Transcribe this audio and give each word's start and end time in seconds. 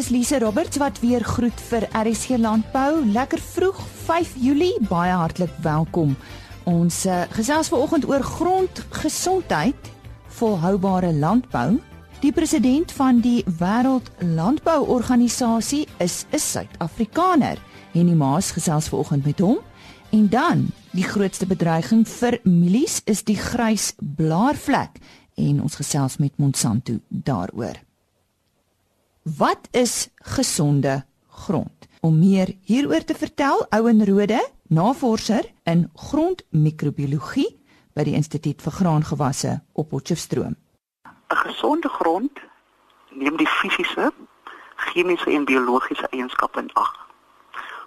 dis 0.00 0.08
Lise 0.08 0.38
Roberts 0.38 0.78
wat 0.80 0.96
weer 1.02 1.20
groet 1.24 1.60
vir 1.68 1.84
RSG 1.92 2.38
Landbou. 2.40 3.02
Lekker 3.12 3.40
vroeg 3.42 3.80
5 4.06 4.30
Julie, 4.40 4.72
baie 4.88 5.12
hartlik 5.12 5.52
welkom. 5.60 6.14
Ons 6.64 7.02
uh, 7.04 7.26
gesels 7.34 7.68
vanoggend 7.68 8.06
oor 8.08 8.24
grondgesondheid, 8.24 9.90
volhoubare 10.38 11.10
landbou. 11.12 11.76
Die 12.22 12.32
president 12.32 12.94
van 12.96 13.20
die 13.20 13.42
Wêreld 13.58 14.08
Landbouorganisasie 14.24 15.84
is 15.98 16.24
'n 16.32 16.38
Suid-Afrikaner. 16.38 17.58
Henny 17.92 18.14
Maas 18.14 18.50
gesels 18.56 18.88
vanoggend 18.88 19.24
met 19.24 19.38
hom. 19.38 19.58
En 20.10 20.28
dan, 20.28 20.70
die 20.92 21.04
grootste 21.04 21.46
bedreiging 21.46 22.08
vir 22.08 22.38
mielies 22.44 23.02
is 23.04 23.24
die 23.24 23.36
grys 23.36 23.92
blaarvlek 23.98 24.96
en 25.36 25.62
ons 25.62 25.74
gesels 25.74 26.16
met 26.16 26.32
Monsanto 26.36 27.00
daaroor. 27.08 27.89
Wat 29.22 29.68
is 29.70 30.08
gesonde 30.14 31.04
grond? 31.28 31.88
Om 32.00 32.18
meer 32.18 32.56
hieroor 32.62 33.04
te 33.04 33.14
vertel, 33.14 33.66
Ouen 33.68 34.04
Rode, 34.06 34.48
navorser 34.68 35.44
in 35.62 35.90
grondmikrobiologie 35.94 37.60
by 37.92 38.06
die 38.08 38.14
Instituut 38.16 38.64
vir 38.64 38.72
Graangewasse 38.72 39.60
op 39.72 39.88
Potchefstroom. 39.92 40.56
'n 41.04 41.36
Gesonde 41.36 41.88
grond 41.88 42.40
neem 43.10 43.36
die 43.36 43.46
fisiese, 43.46 44.12
chemiese 44.76 45.30
en 45.30 45.44
biologiese 45.44 46.08
eienskappe 46.08 46.60
in 46.60 46.72
ag. 46.72 46.96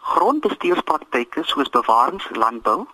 Grondbestuurspraktyke 0.01 1.43
soos 1.43 1.69
bewaringslandbou 1.69 2.85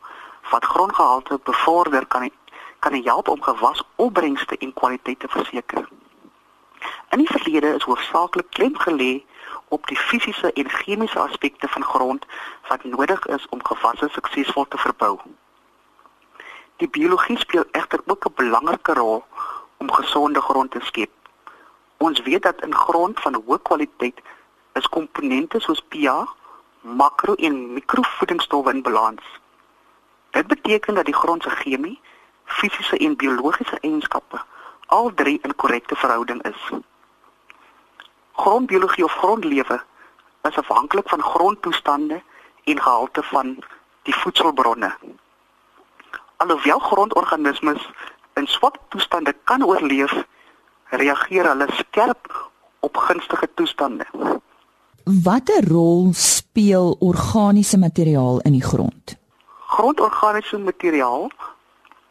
wat 0.51 0.65
grondgehalte 0.65 1.40
bevorder 1.43 2.07
kan 2.07 2.31
kan 2.79 3.03
help 3.03 3.27
om 3.27 3.41
gewasopbrengste 3.41 4.57
en 4.57 4.73
kwaliteit 4.73 5.20
te 5.20 5.27
verseker. 5.27 5.90
In 7.09 7.18
die 7.18 7.27
verlede 7.27 7.76
is 7.76 7.84
hoofsaaklik 7.84 8.49
klem 8.49 8.79
gelê 8.79 9.23
op 9.68 9.87
die 9.87 9.98
fisiese 9.98 10.54
en 10.54 10.70
chemiese 10.70 11.20
aspekte 11.20 11.68
van 11.68 11.84
grond 11.84 12.26
wat 12.68 12.84
nodig 12.84 13.26
is 13.26 13.48
om 13.49 13.65
gewasse 13.65 14.09
suksesvol 14.12 14.68
te 14.68 14.77
verbou. 14.77 15.20
Die 16.77 16.90
biologie 16.90 17.37
speel 17.37 17.63
egter 17.71 18.01
ook 18.05 18.26
'n 18.26 18.34
belangrike 18.35 18.93
rol 18.93 19.23
om 19.77 19.91
gesonde 19.91 20.41
grond 20.41 20.71
te 20.71 20.79
skep. 20.82 21.12
Ons 21.98 22.21
weet 22.21 22.41
dat 22.41 22.62
in 22.62 22.76
grond 22.76 23.20
van 23.20 23.34
hoë 23.35 23.62
kwaliteit 23.62 24.21
is 24.73 24.90
komponente 24.90 25.60
soos 25.60 25.82
pH, 25.82 26.26
makro 26.82 27.34
en 27.34 27.73
mikrovoedingsstowwe 27.73 28.73
in 28.73 28.82
balans. 28.82 29.23
Dit 30.29 30.48
beteken 30.48 30.95
dat 30.95 31.05
die 31.05 31.20
grond 31.21 31.43
se 31.43 31.49
chemie, 31.49 31.99
fisiese 32.45 32.98
en 32.98 33.15
biologiese 33.15 33.77
eienskappe 33.79 34.41
al 34.90 35.13
drie 35.13 35.40
in 35.41 35.55
korrekte 35.55 35.95
verhouding 35.95 36.41
is. 36.43 36.62
Grondbiologie 38.41 39.04
of 39.04 39.13
grondlewe 39.21 39.82
is 40.49 40.57
afhanklik 40.57 41.09
van 41.09 41.21
grondtoestande 41.21 42.21
en 42.63 42.82
gehalte 42.82 43.23
van 43.23 43.57
die 44.04 44.15
voedselbronne. 44.15 44.90
Alhoewel 46.37 46.79
grondorganismes 46.79 47.90
in 48.34 48.48
swak 48.48 48.77
toestande 48.90 49.35
kan 49.43 49.65
oorleef, 49.65 50.13
reageer 50.90 51.49
hulle 51.51 51.67
skerp 51.82 52.49
op 52.79 52.98
gunstige 52.98 53.49
toestande. 53.54 54.07
Watter 55.04 55.67
rol 55.67 56.10
speel 56.13 56.95
organiese 56.99 57.77
materiaal 57.77 58.40
in 58.40 58.57
die 58.57 58.63
grond? 58.63 59.17
Grondorganiese 59.67 60.57
materiaal 60.57 61.29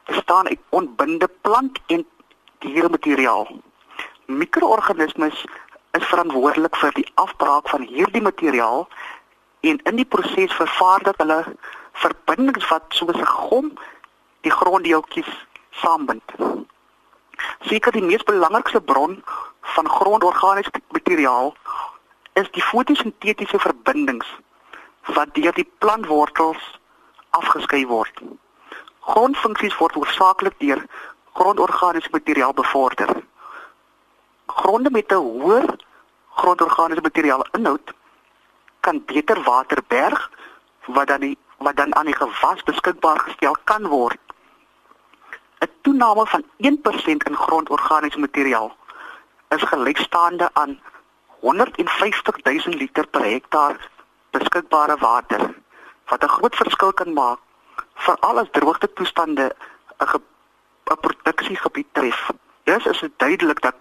bestaan 0.05 0.47
uit 0.47 0.61
ontbinde 0.69 1.29
plant 1.41 1.81
en 1.87 2.07
dieremateriaal. 2.59 3.49
Mikroorganismes 4.27 5.45
is 5.91 6.07
verantwoordelik 6.07 6.77
vir 6.77 6.93
die 6.93 7.07
afbraak 7.15 7.69
van 7.69 7.83
hierdie 7.83 8.23
materiaal 8.23 8.89
en 9.61 9.81
in 9.91 9.97
die 9.97 10.07
proses 10.07 10.55
vervaardig 10.55 11.17
hulle 11.23 11.39
verbindings 11.93 12.69
wat 12.69 12.85
soos 12.89 13.17
'n 13.17 13.27
gom 13.27 13.73
die 14.47 14.53
gronddeeltjies 14.53 15.31
saambind. 15.71 16.35
Seker 17.61 17.93
die 17.93 18.03
mees 18.03 18.23
belangrikste 18.23 18.81
bron 18.81 19.23
van 19.61 19.89
grondorganiese 19.89 20.71
materiaal 20.91 21.55
is 22.33 22.51
die 22.51 22.63
fotosintetiese 22.63 23.59
verbindings 23.59 24.27
wat 25.17 25.35
deur 25.35 25.53
die 25.53 25.71
plantwortels 25.79 26.63
afgeskei 27.31 27.87
word. 27.87 28.23
Grondfunksies 29.01 29.77
word 29.79 29.95
hoofsaaklik 29.95 30.59
deur 30.59 30.83
grondorganiese 31.39 32.09
materiaal 32.11 32.55
bevorder 32.63 33.11
gronde 34.47 34.91
met 34.91 35.13
'n 35.13 35.15
hoër 35.15 35.67
grondorganiese 36.41 37.07
materiaal 37.09 37.47
inhoud 37.59 37.87
kan 38.81 39.05
beter 39.05 39.43
water 39.43 39.81
berg 39.87 40.31
wat 40.87 41.07
dan 41.07 41.21
die 41.21 41.39
wat 41.59 41.77
dan 41.77 41.95
aan 41.95 42.07
die 42.07 42.17
gewas 42.17 42.63
beskikbaar 42.63 43.19
gestel 43.19 43.57
kan 43.65 43.87
word. 43.87 44.21
'n 45.61 45.71
Toename 45.83 46.27
van 46.27 46.45
1% 46.57 47.25
in 47.29 47.37
grondorganiese 47.37 48.19
materiaal 48.19 48.77
is 49.49 49.63
gelykstaande 49.63 50.51
aan 50.53 50.81
150 51.41 52.37
000 52.43 52.77
liter 52.83 53.07
per 53.07 53.25
hektaar 53.25 53.91
beskikbare 54.31 54.97
water 54.97 55.55
wat 56.09 56.23
'n 56.23 56.35
groot 56.37 56.57
verskil 56.57 56.93
kan 56.93 57.13
maak 57.13 57.39
veral 57.95 58.39
as 58.39 58.51
droogte 58.51 58.93
toestande 58.93 59.55
'n 59.99 60.07
'n 60.91 61.01
produksiegebied 61.01 61.87
tref. 61.93 62.31
Dus 62.65 62.87
is 62.87 63.01
dit 63.01 63.13
duidelik 63.17 63.61
dat 63.61 63.77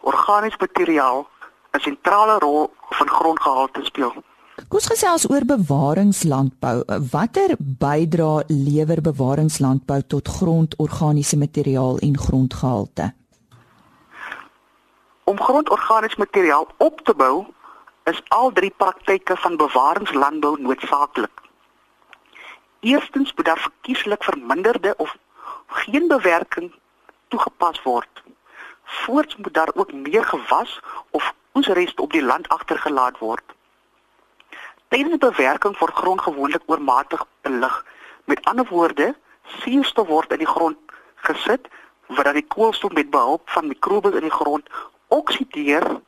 organiese 0.00 0.56
materiaal 0.58 1.28
'n 1.70 1.80
sentrale 1.80 2.38
rol 2.38 2.72
van 2.90 3.08
grondgehalte 3.08 3.84
speel. 3.84 4.12
Kom 4.68 4.78
ons 4.80 4.86
gesels 4.86 5.30
oor 5.30 5.44
bewaringslandbou. 5.44 6.82
Watter 7.10 7.54
bydra 7.58 8.42
lewer 8.46 9.00
bewaringslandbou 9.00 10.02
tot 10.06 10.28
grondorganiese 10.28 11.36
materiaal 11.36 11.98
en 11.98 12.18
grondgehalte? 12.18 13.14
Om 15.24 15.40
grondorganiese 15.40 16.18
materiaal 16.18 16.66
op 16.76 17.00
te 17.00 17.14
bou, 17.14 17.46
is 18.04 18.22
al 18.28 18.52
drie 18.52 18.72
praktyke 18.76 19.36
van 19.36 19.56
bewaringslandbou 19.56 20.60
noodsaaklik. 20.60 21.40
Eerstens 22.80 23.32
moet 23.34 23.44
daar 23.44 23.58
verkieslik 23.58 24.24
verminderde 24.24 24.94
of 24.96 25.16
geen 25.72 26.08
bewerking 26.08 26.72
toegepas 27.28 27.82
word. 27.82 28.22
Voorts 28.84 29.36
moet 29.36 29.54
daar 29.54 29.70
ook 29.74 29.92
meer 29.92 30.24
gewas 30.24 30.80
of 31.10 31.34
oesreste 31.54 32.02
op 32.02 32.12
die 32.12 32.24
land 32.24 32.48
agtergelaat 32.48 33.18
word. 33.18 33.42
Tydens 34.88 35.18
bewerking 35.18 35.78
word 35.78 35.94
grond 35.94 36.20
gewoonlik 36.20 36.62
oormatig 36.66 37.26
belig. 37.40 37.84
Met 38.24 38.44
ander 38.44 38.66
woorde, 38.68 39.14
suurstof 39.44 40.06
word 40.06 40.32
in 40.32 40.38
die 40.38 40.52
grond 40.54 40.78
gesit 41.14 41.68
wat 42.06 42.24
dan 42.24 42.34
die 42.34 42.46
koolstof 42.46 42.92
met 42.92 43.10
behulp 43.10 43.50
van 43.50 43.66
mikrobes 43.66 44.14
in 44.14 44.26
die 44.28 44.36
grond 44.38 44.68
oksideer 45.08 46.00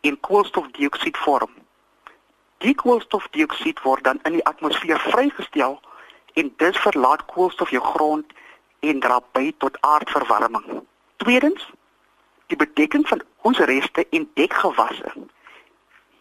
en 0.00 0.20
koolstofdioksied 0.20 1.16
vorm. 1.16 1.50
Die 2.58 2.74
koolstofdioksied 2.74 3.82
word 3.82 4.04
dan 4.04 4.20
in 4.22 4.38
die 4.38 4.46
atmosfeer 4.46 5.00
vrygestel 5.00 5.80
en 6.34 6.52
dit 6.56 6.78
verlaat 6.78 7.24
koolstof 7.32 7.70
jou 7.70 7.82
grond 7.82 8.32
en 8.88 9.00
dra 9.00 9.20
by 9.32 9.52
tot 9.58 9.78
aardverwarming. 9.80 10.82
Tweedens, 11.16 11.70
die 12.46 12.56
bedekking 12.56 13.08
van 13.08 13.22
ons 13.42 13.58
reste 13.58 14.06
en 14.10 14.30
dekgewasse 14.34 15.12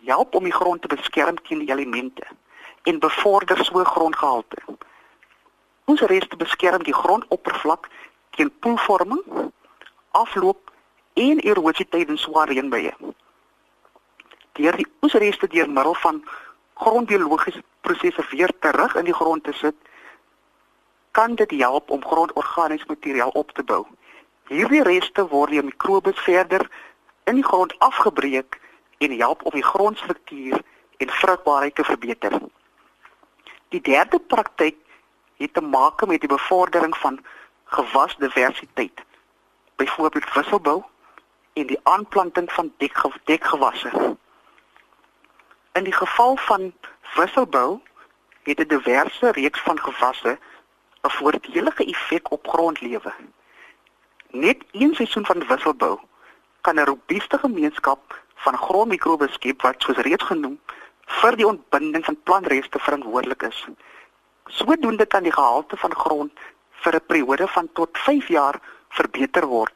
help 0.06 0.36
om 0.36 0.44
die 0.44 0.54
grond 0.54 0.82
te 0.82 0.88
beskerm 0.88 1.38
teen 1.42 1.60
die 1.60 1.72
elemente 1.72 2.26
en 2.84 3.00
bevorder 3.00 3.66
so 3.66 3.84
grondgehalte. 3.84 4.58
Ons 5.86 6.02
reste 6.02 6.36
beskerm 6.36 6.84
die 6.84 6.94
grondoppervlak 6.94 7.90
teen 8.38 8.52
poelvorming, 8.60 9.22
afloop 10.12 10.72
en 11.14 11.40
erosie 11.40 11.88
tydens 11.90 12.22
swaar 12.22 12.50
reënbuie. 12.52 12.94
Deur 14.60 14.78
die 14.78 14.88
oesreste 15.02 15.48
deur 15.48 15.70
middel 15.70 15.98
van 16.04 16.22
grondbiologiese 16.74 17.64
prosesse 17.82 18.26
weer 18.30 18.52
terug 18.60 18.96
in 18.96 19.10
die 19.10 19.18
grond 19.18 19.44
te 19.44 19.54
sit, 19.54 19.76
kan 21.16 21.36
dit 21.36 21.52
help 21.52 21.90
om 21.90 22.06
grondorganiese 22.06 22.86
materiaal 22.88 23.30
op 23.30 23.52
te 23.52 23.64
bou. 23.64 23.86
Hierdie 24.52 24.84
reste 24.84 25.24
word 25.32 25.54
deur 25.56 25.64
mikrobes 25.64 26.20
verder 26.20 26.68
in 27.24 27.40
die 27.40 27.44
grond 27.44 27.76
afgebreek 27.80 28.60
en 28.98 29.14
help 29.20 29.46
om 29.46 29.56
die 29.56 29.64
grondstruktuur 29.64 30.60
en 30.98 31.14
vrugbaarheid 31.20 31.76
te 31.76 31.84
verbeter. 31.84 32.36
Die 33.70 33.82
derde 33.82 34.20
praktyk 34.20 34.76
het 35.38 35.54
te 35.54 35.62
maak 35.62 36.04
met 36.06 36.20
die 36.20 36.30
bevordering 36.30 36.98
van 36.98 37.20
gewasdiversiteit. 37.64 39.04
Byvoorbeeld 39.76 40.34
wisselbou 40.34 40.84
en 41.54 41.68
die 41.68 41.80
aanplanting 41.84 42.52
van 42.52 42.74
dekgewasse. 43.24 44.18
In 45.72 45.84
die 45.84 45.96
geval 45.96 46.36
van 46.36 46.74
wisselbou 47.16 47.80
het 48.44 48.60
'n 48.60 48.68
diverse 48.68 49.32
reeks 49.32 49.60
van 49.60 49.80
gewasse 49.80 50.38
'n 51.06 51.10
voordelige 51.20 51.86
effek 51.86 52.32
op 52.32 52.48
grondlewe. 52.48 53.14
Net 54.30 54.64
een 54.72 54.96
seisoen 54.96 55.26
van 55.26 55.48
wisselbou 55.48 56.00
kan 56.62 56.76
'n 56.76 56.86
robuuste 56.86 57.38
gemeenskap 57.38 58.24
van 58.36 58.58
grondmikrobes 58.58 59.34
skep 59.34 59.62
wat 59.62 59.76
soos 59.78 59.98
reeds 59.98 60.24
genoem 60.24 60.60
vir 61.22 61.36
die 61.36 61.48
ontbinding 61.48 62.06
van 62.06 62.22
plantreste 62.24 62.80
verantwoordelik 62.80 63.42
is. 63.42 63.66
Sodoende 64.46 65.06
kan 65.06 65.24
die 65.24 65.32
gehalte 65.32 65.78
van 65.78 65.96
grond 65.96 66.32
vir 66.72 66.96
'n 66.96 67.06
periode 67.06 67.48
van 67.48 67.70
tot 67.74 67.98
5 67.98 68.28
jaar 68.28 68.60
verbeter 68.90 69.46
word. 69.46 69.74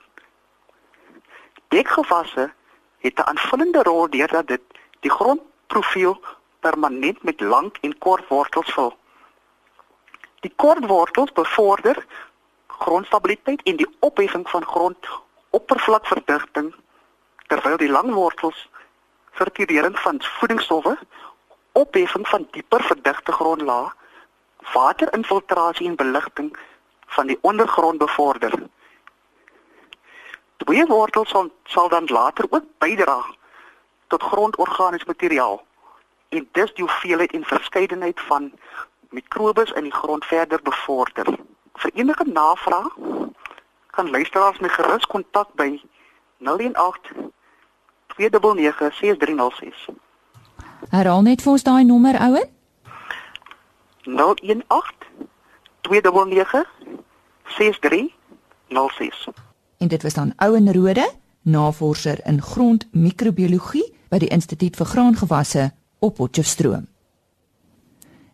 Dekgewasse 1.67 2.53
het 2.99 3.19
'n 3.19 3.29
aanvullende 3.31 3.83
rol 3.83 4.09
deurdat 4.09 4.47
dit 4.47 4.61
die 4.99 5.11
grondprofiel 5.11 6.21
permanent 6.59 7.23
met 7.23 7.39
lang 7.39 7.71
en 7.81 7.97
kort 7.97 8.27
wortels 8.27 8.73
vul. 8.73 8.97
Die 10.39 10.53
kort 10.55 10.87
wortels 10.87 11.31
bevorder 11.31 12.05
grondstabiliteit 12.67 13.61
en 13.63 13.75
die 13.75 13.97
opheffing 13.99 14.49
van 14.49 14.65
grondoppervlakverdigting 14.65 16.75
terwyl 17.47 17.77
die 17.77 17.89
lang 17.89 18.13
wortels 18.13 18.69
vertering 19.31 19.99
van 19.99 20.21
voedingsstowwe, 20.21 20.97
opheffing 21.71 22.27
van 22.27 22.47
dieper 22.51 22.83
verdigte 22.83 23.31
grondlaag, 23.31 23.95
waterinfiltrasie 24.73 25.87
en 25.87 25.95
beligting 25.95 26.57
van 27.05 27.27
die 27.27 27.37
ondergrond 27.41 27.97
bevorder. 27.97 28.53
Twee 30.57 30.85
wortels 30.85 31.29
sal, 31.29 31.51
sal 31.63 31.89
dan 31.89 32.05
later 32.05 32.45
ook 32.49 32.63
bydra 32.77 33.25
tot 34.07 34.23
grondorganiese 34.23 35.05
materiaal 35.07 35.67
en 36.29 36.49
dus 36.51 36.73
die 36.73 36.83
hoeveelheid 36.83 37.31
en 37.31 37.45
verskeidenheid 37.45 38.21
van 38.21 38.51
mikrobes 39.09 39.71
in 39.71 39.83
die 39.83 39.93
grond 39.93 40.25
verder 40.25 40.59
bevorder. 40.63 41.25
Vir 41.73 41.91
enige 41.93 42.25
navraag 42.27 42.97
kan 43.87 44.09
luisteraars 44.09 44.59
my 44.59 44.67
gerus 44.67 45.05
kontak 45.05 45.47
by 45.55 45.81
018 46.37 47.31
2996306. 48.19 49.89
Herhaal 50.89 51.21
net 51.21 51.41
vir 51.41 51.51
ons 51.51 51.63
daai 51.63 51.83
nommer 51.83 52.19
ouer. 52.19 52.47
018 54.03 54.63
299 55.81 56.65
6306. 57.57 59.27
En 59.77 59.87
dit 59.87 60.03
was 60.03 60.13
dan 60.13 60.33
Ouen 60.35 60.73
Rode, 60.73 61.11
navorser 61.41 62.19
in 62.25 62.41
grondmikrobiologie 62.41 63.97
by 64.09 64.17
die 64.17 64.27
Instituut 64.27 64.75
vir 64.75 64.85
Graangewasse 64.85 65.71
op 65.99 66.15
Potchefstroom. 66.15 66.87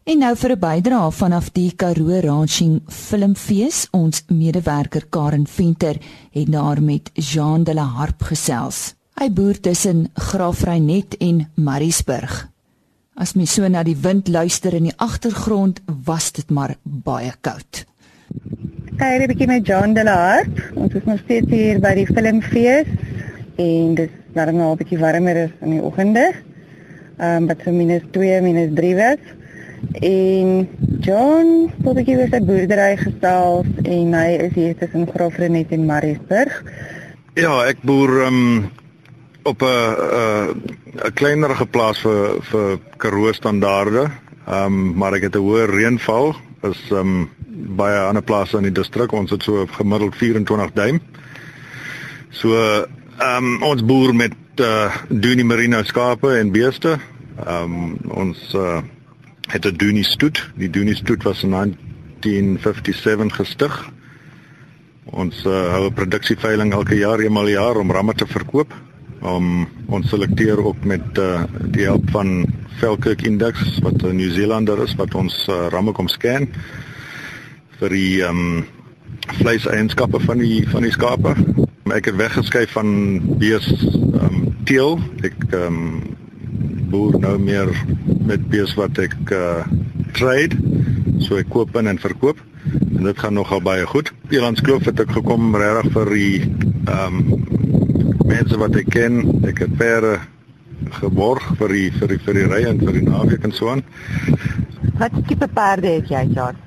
En 0.05 0.19
nou 0.21 0.35
vir 0.37 0.51
'n 0.53 0.59
bydrae 0.59 1.11
vanaf 1.11 1.45
die 1.51 1.71
Karoo 1.75 2.19
Ranching 2.21 2.81
Filmfees, 2.87 3.87
ons 3.91 4.23
medewerker 4.27 5.05
Karen 5.09 5.47
Venter 5.47 5.97
het 6.31 6.51
daar 6.51 6.81
met 6.81 7.09
Jean 7.13 7.63
de 7.63 7.73
la 7.73 7.83
Harp 7.83 8.21
gesels. 8.21 8.93
Hy 9.19 9.31
boer 9.31 9.59
tussen 9.59 10.09
Graafrenet 10.13 11.17
en 11.17 11.49
Mariesburg. 11.55 12.49
As 13.15 13.33
mens 13.33 13.53
so 13.53 13.67
na 13.67 13.83
die 13.83 13.97
wind 13.97 14.27
luister 14.27 14.73
in 14.73 14.83
die 14.83 14.93
agtergrond, 14.95 15.81
was 16.05 16.31
dit 16.31 16.49
maar 16.49 16.75
baie 16.83 17.33
koud. 17.41 17.85
Kyk, 18.97 19.21
'n 19.21 19.27
bietjie 19.27 19.47
met 19.47 19.65
John 19.65 19.93
de 19.93 20.03
la 20.03 20.15
Harp. 20.15 20.71
Ons 20.75 20.93
is 20.93 21.03
nog 21.03 21.19
steeds 21.19 21.49
hier 21.49 21.79
by 21.79 21.95
die 21.95 22.05
Filmfees 22.05 22.85
en 23.57 23.95
dit 23.95 24.09
is 24.09 24.35
nou 24.35 24.71
'n 24.71 24.77
bietjie 24.77 24.99
warmer 24.99 25.35
is 25.35 25.51
in 25.61 25.69
die 25.69 25.81
oggende. 25.81 26.33
Ehm 27.17 27.41
um, 27.41 27.47
wat 27.47 27.57
so 27.63 27.71
minus 27.71 28.03
2, 28.11 28.41
minus 28.41 28.69
3 28.75 28.95
was. 28.95 29.44
En 29.99 30.67
John, 30.99 31.71
wat 31.83 31.97
ek 32.01 32.09
hier 32.09 32.23
op 32.25 32.47
boerdery 32.47 32.97
gestel 32.97 33.65
en 33.83 34.13
hy 34.13 34.29
is 34.47 34.53
hier 34.53 34.75
tussen 34.79 35.07
Graafrenet 35.07 35.71
en 35.75 35.85
Mariesburg. 35.85 36.63
Ja, 37.35 37.53
ek 37.67 37.83
boer 37.83 38.25
um, 38.25 38.69
op 39.43 39.61
'n 39.61 39.71
'n 41.05 41.13
kleinerige 41.13 41.65
plaas 41.65 41.99
vir 41.99 42.41
vir 42.41 42.79
Karoo 42.97 43.31
standaarde. 43.31 44.09
Ehm 44.47 44.65
um, 44.65 44.97
maar 44.97 45.13
ek 45.13 45.21
het 45.21 45.35
'n 45.35 45.45
hoë 45.45 45.65
reënval 45.65 46.35
is 46.61 46.81
ehm 46.91 46.99
um, 46.99 47.29
baie 47.75 47.99
ander 47.99 48.23
plase 48.23 48.57
in 48.57 48.63
die 48.63 48.71
distrik. 48.71 49.11
Ons 49.11 49.31
het 49.31 49.43
so 49.43 49.65
gemiddeld 49.65 50.15
24 50.15 50.71
duim. 50.71 51.01
So 52.29 52.55
ehm 52.55 53.45
um, 53.45 53.63
ons 53.63 53.85
boer 53.85 54.15
met 54.15 54.33
uh 54.59 54.95
Dunie 55.09 55.45
Merino 55.45 55.83
skape 55.83 56.37
en 56.37 56.51
beeste. 56.51 56.97
Ehm 57.45 57.63
um, 57.63 57.97
ons 58.09 58.53
uh 58.53 58.81
het 59.47 59.65
'n 59.65 59.75
Dunie 59.75 60.03
stoet. 60.03 60.49
Die 60.55 60.69
Dunie 60.69 60.95
stoet 60.95 61.23
was 61.23 61.43
in 61.43 61.49
1957 61.49 63.35
gestig. 63.35 63.91
Ons 65.05 65.45
uh, 65.45 65.69
hou 65.71 65.85
'n 65.85 65.93
produksieveiling 65.93 66.73
elke 66.73 66.95
jaar 66.95 67.19
eenmal 67.19 67.43
per 67.43 67.51
jaar 67.51 67.77
om 67.77 67.91
ramme 67.91 68.13
te 68.13 68.25
verkoop. 68.27 68.73
Um, 69.23 69.67
ons 69.87 70.09
selekteer 70.09 70.65
ook 70.65 70.83
met 70.83 71.17
uh, 71.17 71.43
die 71.71 71.83
help 71.83 72.09
van 72.09 72.45
Falkirk 72.77 73.21
Index 73.21 73.79
wat 73.81 74.01
'n 74.03 74.15
New 74.15 74.31
Zealander 74.31 74.83
is 74.83 74.95
wat 74.95 75.15
ons 75.15 75.47
uh, 75.49 75.67
ramme 75.69 75.91
kom 75.91 76.07
scan 76.07 76.47
vir 77.79 77.89
die 77.89 78.23
ehm 78.23 78.37
um, 78.37 78.65
vleiseienskappe 79.39 80.19
van 80.19 80.37
die 80.37 80.69
van 80.69 80.81
die 80.81 80.91
skape. 80.91 81.35
Ek 81.93 82.05
het 82.05 82.15
weggeskuif 82.15 82.71
van 82.71 83.21
bees 83.37 83.67
ehm 83.71 84.25
um, 84.25 84.55
teel. 84.63 84.99
Ek 85.21 85.35
ehm 85.49 85.75
boer 86.91 87.19
nou 87.19 87.35
meer 87.41 87.71
met 88.25 88.43
bees 88.51 88.73
wat 88.79 88.99
ek 89.01 89.15
uh, 89.33 89.63
trade. 90.17 90.57
So 91.23 91.39
ek 91.39 91.49
koop 91.53 91.75
in 91.79 91.89
en 91.91 92.01
verkoop 92.01 92.41
en 92.65 93.03
dit 93.05 93.19
gaan 93.19 93.35
nogal 93.37 93.61
baie 93.65 93.85
goed. 93.89 94.11
Elandskloof 94.33 94.87
het 94.89 95.01
ek 95.05 95.13
gekom 95.17 95.55
regtig 95.55 95.91
vir 95.97 96.13
die 96.15 96.37
ehm 96.85 97.19
um, 97.19 97.43
mense 98.25 98.57
wat 98.57 98.75
ek 98.79 98.89
ken. 98.93 99.21
Ek 99.45 99.61
het 99.65 99.75
perde 99.77 100.17
geborg 100.99 101.45
vir 101.59 101.73
die 101.75 101.87
vir 101.93 102.13
die 102.13 102.21
vir 102.25 102.39
die 102.39 102.47
ry 102.51 102.61
en 102.69 102.81
vir 102.81 102.99
die 102.99 103.05
naweek 103.05 103.45
en 103.47 103.53
so 103.55 103.71
aan. 103.73 103.83
Wat 104.99 105.15
tipe 105.27 105.47
perde 105.51 105.97
het 105.97 106.09
jy, 106.09 106.23
Jacques? 106.33 106.61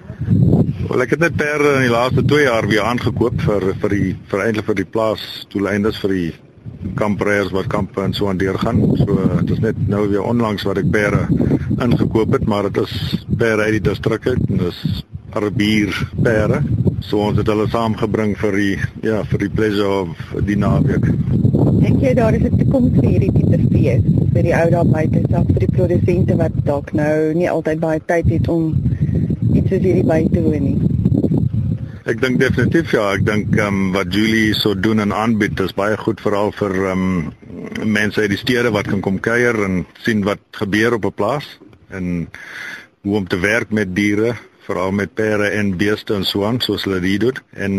Wel 0.88 1.04
ek 1.04 1.14
het 1.14 1.22
net 1.22 1.36
perde 1.36 1.74
in 1.78 1.86
die 1.86 1.92
laaste 1.92 2.24
2 2.24 2.44
jaar 2.46 2.66
weer 2.68 2.86
aangekoop 2.88 3.40
vir 3.44 3.72
vir 3.82 3.94
die 3.94 4.12
vir 4.30 4.44
eintlik 4.44 4.68
vir 4.68 4.78
die 4.80 4.88
plaas 4.96 5.24
doeleindes 5.52 5.98
vir 6.02 6.14
die 6.14 6.30
kampreers 6.94 7.50
wat 7.54 7.66
kampe 7.66 8.02
en 8.02 8.14
so 8.14 8.28
aan 8.28 8.40
deurgaan. 8.40 8.82
So 8.96 9.18
dit 9.40 9.50
is 9.56 9.62
net 9.64 9.78
nou 9.88 10.08
weer 10.08 10.22
onlangs 10.22 10.66
wat 10.68 10.78
ek 10.82 10.90
perde 10.90 11.26
ingekoop 11.78 12.32
het, 12.32 12.46
maar 12.46 12.70
dit 12.70 12.82
is 12.82 13.24
perde 13.36 13.62
uit 13.62 13.78
die 13.78 13.86
distrik 13.90 14.26
uit 14.26 14.44
en 14.48 14.62
dis 14.64 15.04
Arabier 15.30 15.94
perde. 16.22 16.62
So 17.00 17.22
ons 17.28 17.38
het 17.38 17.46
hulle 17.46 17.68
saamgebring 17.68 18.36
vir 18.38 18.56
die 18.58 18.76
ja, 19.02 19.22
vir 19.24 19.44
die 19.46 19.50
pleasure 19.50 20.06
of 20.06 20.44
die 20.46 20.58
naweek. 20.58 21.10
Dink 21.78 22.02
jy 22.02 22.14
daar 22.14 22.34
is 22.34 22.42
'n 22.42 22.58
toekoms 22.58 22.94
vir 23.00 23.10
hierdie 23.10 23.32
tipe 23.32 23.58
fees 23.72 24.02
vir 24.32 24.42
die 24.42 24.54
ou 24.54 24.70
daar 24.70 24.86
buite, 24.86 25.22
selfs 25.30 25.52
vir 25.54 25.64
die 25.64 25.72
produsente 25.74 26.36
wat 26.38 26.52
dalk 26.64 26.92
nou 26.92 27.34
nie 27.34 27.48
altyd 27.50 27.80
baie 27.80 28.00
tyd 28.06 28.28
het 28.30 28.48
om 28.48 28.74
iets 29.54 29.68
soos 29.68 29.82
hierdie 29.82 30.06
by 30.06 30.20
te 30.32 30.42
woon 30.42 30.62
nie. 30.62 30.97
Ek 32.08 32.22
dink 32.22 32.38
definitief 32.40 32.94
ja, 32.94 33.10
ek 33.18 33.24
dink 33.26 33.50
ehm 33.58 33.66
um, 33.68 33.88
wat 33.92 34.14
Julie 34.14 34.54
so 34.56 34.72
doen 34.72 35.02
en 35.04 35.10
aanbied 35.12 35.60
is 35.60 35.74
baie 35.76 35.96
goed 36.00 36.22
veral 36.24 36.54
vir 36.56 36.72
ehm 36.88 37.02
um, 37.04 37.82
mense 37.84 38.22
uit 38.22 38.32
die 38.32 38.40
stede 38.40 38.72
wat 38.72 38.88
kan 38.88 39.02
kom 39.04 39.18
kuier 39.20 39.58
en 39.66 39.82
sien 40.06 40.22
wat 40.24 40.40
gebeur 40.56 40.96
op 40.96 41.04
'n 41.10 41.18
plaas 41.18 41.50
en 41.92 42.30
hoe 43.04 43.16
om 43.20 43.28
te 43.28 43.36
werk 43.44 43.76
met 43.76 43.92
diere 43.92 44.32
veral 44.64 44.96
met 44.96 45.14
perde 45.14 45.52
en 45.60 45.76
beeste 45.76 46.14
en 46.14 46.24
so 46.24 46.48
aan 46.48 46.60
soos 46.64 46.88
hulle 46.88 47.00
dit 47.04 47.20
doen. 47.20 47.36
En 47.52 47.72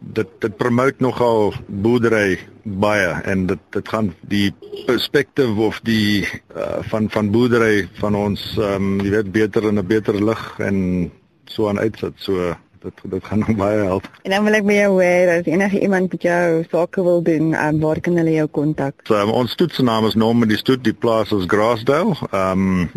dit 0.00 0.28
dit 0.44 0.56
promote 0.56 1.00
nogal 1.00 1.54
boerdery 1.66 2.38
baie 2.64 3.10
en 3.32 3.46
dit 3.46 3.66
dit 3.70 3.88
gaan 3.88 4.14
die 4.20 4.52
perspektief 4.86 5.56
of 5.56 5.80
die 5.88 6.28
uh, 6.56 6.84
van 6.92 7.08
van 7.08 7.30
boerdery 7.30 7.88
van 8.04 8.14
ons 8.14 8.50
ehm 8.58 8.74
um, 8.76 9.00
jy 9.00 9.10
weet 9.10 9.32
beter 9.32 9.72
in 9.72 9.78
'n 9.78 9.86
beter 9.86 10.24
lig 10.24 10.58
en 10.58 11.10
so 11.46 11.68
aan 11.68 11.80
uitsit. 11.80 12.12
So 12.16 12.56
dit 12.82 12.92
dit 13.12 13.24
gaan 13.24 13.38
nog 13.38 13.56
baie 13.56 13.78
help. 13.78 14.10
En 14.22 14.30
dan 14.30 14.44
wil 14.44 14.54
ek 14.58 14.64
by 14.66 14.72
jou 14.78 14.90
hoor 14.96 15.28
as 15.36 15.46
enige 15.50 15.80
iemand 15.80 16.12
met 16.12 16.22
jou 16.22 16.64
sake 16.70 17.02
wil 17.02 17.22
doen, 17.22 17.54
um, 17.54 17.80
waar 17.80 18.00
kan 18.00 18.16
hulle 18.16 18.32
jou 18.36 18.48
kontak? 18.48 18.94
So 19.04 19.14
um, 19.20 19.30
ons 19.30 19.50
stoetsnaam 19.56 20.06
is 20.08 20.14
Norman 20.14 20.48
die 20.48 20.60
stoet 20.60 20.84
die 20.84 20.96
plaas 20.96 21.32
is 21.36 21.44
Grassdale. 21.46 22.14
Ehm 22.30 22.52
um, 22.52 22.90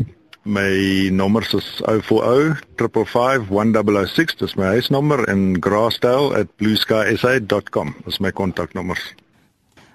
my 0.43 1.09
nommer 1.09 1.41
is 1.41 1.81
040 1.85 2.59
555 2.75 3.47
1006 3.47 4.35
dis 4.35 4.55
my 4.59 4.65
huisnommer 4.75 5.23
en 5.31 5.57
grassdale@blueskysa.com 5.59 7.95
is 8.05 8.19
my 8.19 8.31
kontaknommers. 8.31 9.13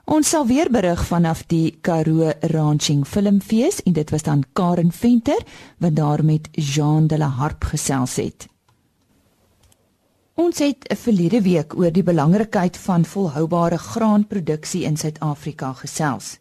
Ons 0.08 0.30
sal 0.32 0.46
weer 0.48 0.70
berig 0.72 1.02
vanaf 1.04 1.42
die 1.52 1.76
Karoo 1.84 2.32
Ranching 2.40 3.04
Filmfees 3.06 3.82
en 3.84 3.92
dit 3.92 4.10
was 4.10 4.24
dan 4.24 4.40
Karen 4.56 4.92
Venter 4.92 5.42
wat 5.78 5.96
daar 5.96 6.24
met 6.24 6.48
Jean 6.52 7.06
de 7.06 7.18
la 7.18 7.28
Harp 7.28 7.64
gesels 7.64 8.16
het. 8.16 8.48
Ons 10.38 10.60
het 10.62 10.84
verlede 10.94 11.40
week 11.42 11.72
oor 11.74 11.90
die 11.90 12.04
belangrikheid 12.06 12.76
van 12.78 13.02
volhoubare 13.04 13.74
graanproduksie 13.82 14.84
in 14.86 14.94
Suid-Afrika 14.96 15.72
gesels. 15.80 16.36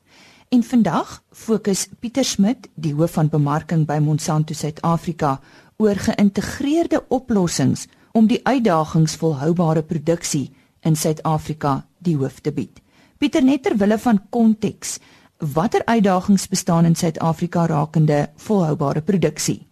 En 0.53 0.61
vandag 0.63 1.15
fokus 1.33 1.87
Pieter 1.99 2.25
Smit, 2.25 2.67
die 2.75 2.93
hoof 2.93 3.15
van 3.17 3.31
bemarking 3.33 3.87
by 3.89 3.97
Monsanto 3.97 4.53
Suid-Afrika, 4.53 5.39
oor 5.81 5.97
geïntegreerde 5.97 7.01
oplossings 7.09 7.87
om 8.13 8.29
die 8.29 8.37
uitdagings 8.45 9.17
volhoubare 9.17 9.81
produksie 9.81 10.51
in 10.85 10.95
Suid-Afrika 10.95 11.87
die 11.97 12.15
hoof 12.21 12.37
te 12.45 12.53
bied. 12.53 12.77
Pieter 13.17 13.41
net 13.41 13.65
ter 13.65 13.79
wille 13.81 13.97
van 13.97 14.21
konteks, 14.29 14.99
Watter 15.37 15.81
uitdagings 15.85 16.47
bestaan 16.49 16.85
in 16.85 16.95
Suid-Afrika 16.95 17.65
rakende 17.65 18.27
volhoubare 18.35 19.01
produksie? 19.01 19.67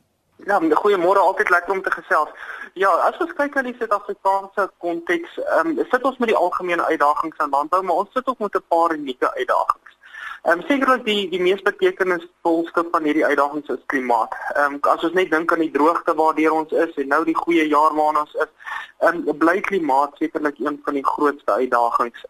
Ja, 0.46 0.60
goeiemôre, 0.62 1.22
altyd 1.22 1.50
lekker 1.50 1.74
om 1.74 1.82
te 1.82 1.92
gesels. 1.92 2.30
Ja, 2.76 2.90
as 3.08 3.16
ons 3.24 3.32
kyk 3.38 3.54
na 3.56 3.62
die 3.64 3.72
Suid-Afrikaanse 3.80 4.66
konteks, 4.84 5.38
ehm 5.40 5.70
um, 5.80 5.86
sit 5.92 6.04
ons 6.10 6.18
met 6.20 6.28
die 6.28 6.36
algemene 6.36 6.84
uitdagings 6.84 7.38
aan 7.40 7.54
landbou, 7.54 7.80
maar 7.88 8.02
ons 8.02 8.10
sit 8.12 8.28
ook 8.28 8.42
met 8.44 8.58
'n 8.60 8.66
paar 8.68 8.92
unieke 8.96 9.30
uitdagings. 9.36 9.94
Ehm 10.44 10.60
um, 10.60 10.64
sekerlik 10.68 11.06
die 11.06 11.30
die 11.30 11.40
mees 11.40 11.62
betekenisvolste 11.62 12.84
van 12.92 13.08
hierdie 13.08 13.26
uitdagings 13.26 13.72
is 13.76 13.86
klimaat. 13.94 14.36
Ehm 14.56 14.74
um, 14.74 14.80
as 14.82 15.08
ons 15.08 15.14
net 15.14 15.32
dink 15.32 15.54
aan 15.54 15.64
die 15.64 15.72
droogte 15.72 16.16
waardeur 16.16 16.52
ons 16.52 16.72
is 16.72 16.94
en 16.96 17.08
nou 17.08 17.24
die 17.24 17.38
goeie 17.44 17.68
jaar 17.68 17.96
waarna 17.96 18.26
ons 18.26 18.36
is, 18.44 18.52
ehm 19.00 19.24
um, 19.24 19.38
bly 19.38 19.62
klimaat 19.62 20.20
sekerlik 20.20 20.60
een 20.60 20.82
van 20.84 20.94
die 21.00 21.06
grootste 21.14 21.52
uitdagings. 21.52 22.26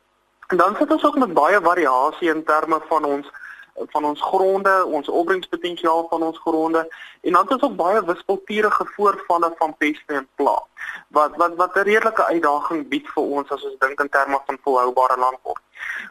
En 0.48 0.58
dan 0.58 0.76
sit 0.76 0.92
ons 0.92 1.06
ook 1.06 1.18
met 1.18 1.34
baie 1.34 1.62
variasie 1.62 2.30
in 2.30 2.44
terme 2.44 2.80
van 2.88 3.04
ons 3.04 3.34
van 3.76 4.06
ons 4.06 4.22
gronde, 4.22 4.86
ons 4.86 5.10
opbrengspotensiaal 5.10 6.08
van 6.10 6.24
ons 6.24 6.40
gronde 6.40 6.88
en 7.22 7.32
dan 7.32 7.50
is 7.50 7.62
ook 7.62 7.76
baie 7.76 8.06
wispelturige 8.06 8.86
voorvalle 8.96 9.54
van 9.58 9.78
peste 9.78 10.14
en 10.14 10.28
pla. 10.36 10.64
Wat 11.08 11.36
wat 11.36 11.56
wat 11.56 11.76
'n 11.76 11.88
redelike 11.90 12.26
uitdaging 12.26 12.88
bied 12.88 13.08
vir 13.14 13.24
ons 13.24 13.50
as 13.50 13.64
ons 13.64 13.80
dink 13.80 14.00
in 14.00 14.10
terme 14.10 14.42
van 14.46 14.58
volhoubare 14.62 15.20
landbou. 15.20 15.56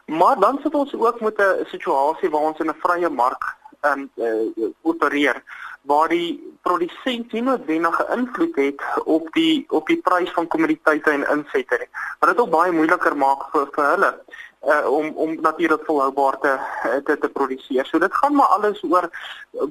Maar 0.05 0.39
dan 0.39 0.59
sit 0.63 0.73
ons 0.73 0.93
ook 0.93 1.19
met 1.19 1.37
'n 1.37 1.65
situasie 1.65 2.29
waar 2.29 2.41
ons 2.41 2.59
in 2.59 2.69
'n 2.69 2.81
vrye 2.83 3.09
mark 3.09 3.55
in 3.81 4.11
uh, 4.15 4.67
opereer 4.81 5.43
waar 5.85 6.09
die 6.09 6.55
produsent 6.61 7.31
nie 7.31 7.41
noodwendige 7.41 8.05
invloed 8.15 8.55
het 8.55 8.81
op 9.03 9.27
die 9.33 9.65
op 9.69 9.87
die 9.87 9.99
prys 10.01 10.31
van 10.31 10.47
kommoditeite 10.47 11.11
en 11.11 11.27
insette 11.29 11.77
nie. 11.79 11.89
Wat 12.19 12.29
dit 12.29 12.39
ook 12.39 12.49
baie 12.49 12.71
moeiliker 12.71 13.17
maak 13.17 13.49
vir 13.53 13.67
vir 13.75 13.85
hulle 13.91 14.11
uh, 14.65 14.91
om 14.91 15.11
om 15.15 15.35
natuurlik 15.41 15.85
volhoubaar 15.85 16.39
te, 16.39 16.53
te 17.05 17.17
te 17.17 17.29
produseer. 17.29 17.85
So 17.85 17.99
dit 17.99 18.13
gaan 18.13 18.35
maar 18.35 18.47
alles 18.57 18.83
oor 18.83 19.09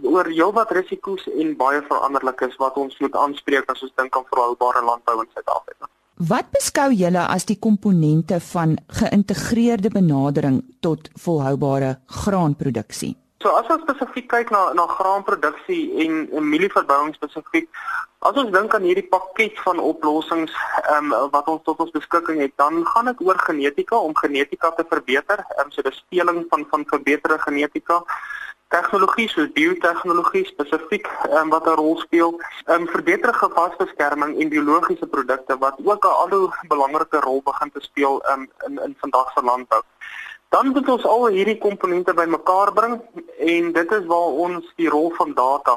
oor 0.03 0.31
heelwat 0.31 0.71
risiko's 0.71 1.27
en 1.39 1.57
baie 1.57 1.83
veranderlikes 1.89 2.57
wat 2.63 2.77
ons 2.77 2.99
moet 2.99 3.17
aanspreek 3.17 3.71
as 3.71 3.83
ons 3.83 3.93
dink 3.97 4.17
aan 4.17 4.31
volhoubare 4.31 4.85
landbou 4.85 5.21
in 5.23 5.31
Suid-Afrika. 5.35 5.91
Wat 6.15 6.47
beskou 6.55 6.93
julle 6.95 7.27
as 7.27 7.45
die 7.45 7.59
komponente 7.59 8.39
van 8.53 8.77
geïntegreerde 9.01 9.91
benadering 9.91 10.63
tot 10.81 11.11
volhoubare 11.19 11.97
graanproduksie? 12.07 13.17
So 13.45 13.51
as 13.61 13.69
ons 13.69 13.83
spesifiek 13.85 14.25
kyk 14.33 14.49
na 14.55 14.61
na 14.73 14.87
graanproduksie 14.89 15.83
en, 16.01 16.13
en 16.33 16.47
mielieverbouing 16.49 17.11
spesifiek, 17.13 17.67
as 18.25 18.39
ons 18.41 18.49
dink 18.55 18.73
aan 18.73 18.87
hierdie 18.89 19.05
pakket 19.11 19.59
van 19.67 19.83
oplossings 19.85 20.55
um, 20.95 21.13
wat 21.35 21.51
ons 21.53 21.61
tot 21.67 21.83
ons 21.85 21.93
beskikking 21.93 22.41
het, 22.41 22.55
dan 22.57 22.81
gaan 22.95 23.11
dit 23.13 23.21
oor 23.21 23.37
genetika 23.45 24.01
om 24.01 24.17
genetika 24.17 24.73
te 24.79 24.87
verbeter, 24.89 25.45
um, 25.61 25.69
so 25.77 25.85
die 25.85 25.93
speling 25.93 26.41
van 26.49 26.65
van 26.73 26.89
verbeterde 26.95 27.37
genetika. 27.45 28.01
Tegnologie 28.73 29.29
so 29.29 29.45
biotehnologie 29.59 30.47
spesifiek 30.49 31.13
um, 31.29 31.53
wat 31.53 31.69
'n 31.69 31.77
rol 31.83 32.01
speel. 32.01 32.33
In 32.65 32.89
um, 32.89 32.93
verbeterde 32.97 33.37
gewasbeskerming 33.45 34.41
en 34.41 34.55
biologiese 34.57 35.07
produkte 35.07 35.61
wat 35.61 35.77
ook 35.85 36.01
'n 36.01 36.17
al 36.23 36.33
hoe 36.33 36.49
belangriker 36.73 37.21
rol 37.21 37.45
begin 37.45 37.71
te 37.77 37.85
speel 37.93 38.25
um, 38.33 38.49
in 38.67 38.81
in 38.89 38.97
vandag 39.05 39.37
se 39.37 39.45
landbou 39.45 39.85
dan 40.55 40.71
moet 40.71 40.89
ons 40.89 41.05
al 41.05 41.27
hierdie 41.35 41.59
komponente 41.59 42.15
bymekaar 42.15 42.73
bring 42.73 43.01
en 43.55 43.73
dit 43.73 43.93
is 43.99 44.07
waar 44.13 44.39
ons 44.47 44.71
die 44.81 44.89
rol 44.89 45.11
van 45.19 45.35
data 45.35 45.75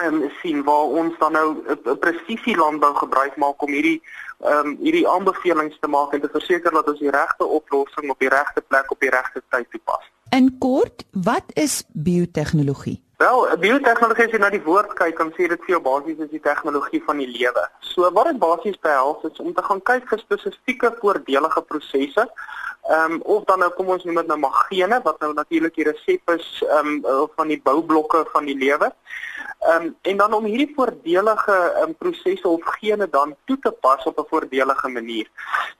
en 0.00 0.14
um, 0.22 0.30
sien 0.40 0.62
waar 0.64 0.92
ons 1.02 1.16
dan 1.18 1.32
nou 1.32 1.48
'n 1.68 1.98
presisie 2.04 2.56
landbou 2.56 2.94
gebruik 2.94 3.36
maak 3.36 3.62
om 3.62 3.72
hierdie 3.72 4.00
ehm 4.40 4.66
um, 4.66 4.76
hierdie 4.80 5.08
aanbevelings 5.08 5.76
te 5.80 5.88
maak 5.88 6.12
en 6.12 6.20
te 6.20 6.32
verseker 6.32 6.72
dat 6.72 6.88
ons 6.88 6.98
die 6.98 7.10
regte 7.10 7.44
oplossing 7.44 8.10
op 8.10 8.18
die 8.18 8.32
regte 8.38 8.60
plek 8.60 8.90
op 8.90 9.00
die 9.00 9.10
regte 9.10 9.42
tyd 9.48 9.70
toepas. 9.70 10.04
In 10.30 10.58
kort, 10.58 11.04
wat 11.12 11.44
is 11.54 11.84
biotehnologie? 11.92 13.00
Wel, 13.20 13.42
biotehnologie 13.60 14.24
as 14.24 14.32
jy 14.32 14.38
na 14.40 14.48
die 14.48 14.62
woord 14.64 14.94
kyk, 14.96 15.12
kan 15.18 15.28
sê 15.36 15.44
dit 15.52 15.64
vir 15.66 15.74
jou 15.74 15.80
basies 15.84 16.22
is 16.24 16.30
die 16.32 16.40
tegnologie 16.40 17.02
van 17.04 17.18
die 17.20 17.26
lewe. 17.28 17.64
So 17.84 18.08
wat 18.16 18.30
dit 18.30 18.38
basies 18.40 18.78
behels 18.80 19.26
is 19.28 19.42
om 19.44 19.50
te 19.52 19.64
gaan 19.66 19.82
kyk 19.90 20.06
vir 20.08 20.22
spesifieke 20.22 20.92
voordelige 21.02 21.60
prosesse 21.68 22.24
Ehm 22.88 23.12
um, 23.12 23.20
of 23.22 23.44
dan 23.44 23.58
nou 23.58 23.70
kom 23.72 23.88
ons 23.92 24.04
noem 24.04 24.16
dit 24.22 24.26
nou 24.26 24.38
magene 24.40 25.00
wat 25.04 25.20
nou 25.20 25.34
natuurlik 25.34 25.74
die 25.76 25.84
resep 25.84 26.30
is 26.32 26.46
ehm 26.64 27.04
um, 27.04 27.28
van 27.36 27.52
die 27.52 27.60
boublokke 27.62 28.24
van 28.32 28.48
die 28.48 28.56
lewe. 28.56 28.88
Ehm 29.58 29.84
um, 29.84 29.96
en 30.02 30.16
dan 30.16 30.32
om 30.32 30.44
hierdie 30.44 30.72
voordelige 30.74 31.56
um, 31.82 31.94
prosesse 31.94 32.48
of 32.48 32.64
gene 32.80 33.08
dan 33.10 33.36
toe 33.44 33.58
te 33.58 33.70
pas 33.70 34.04
op 34.06 34.18
'n 34.18 34.26
voordelige 34.28 34.88
manier. 34.88 35.28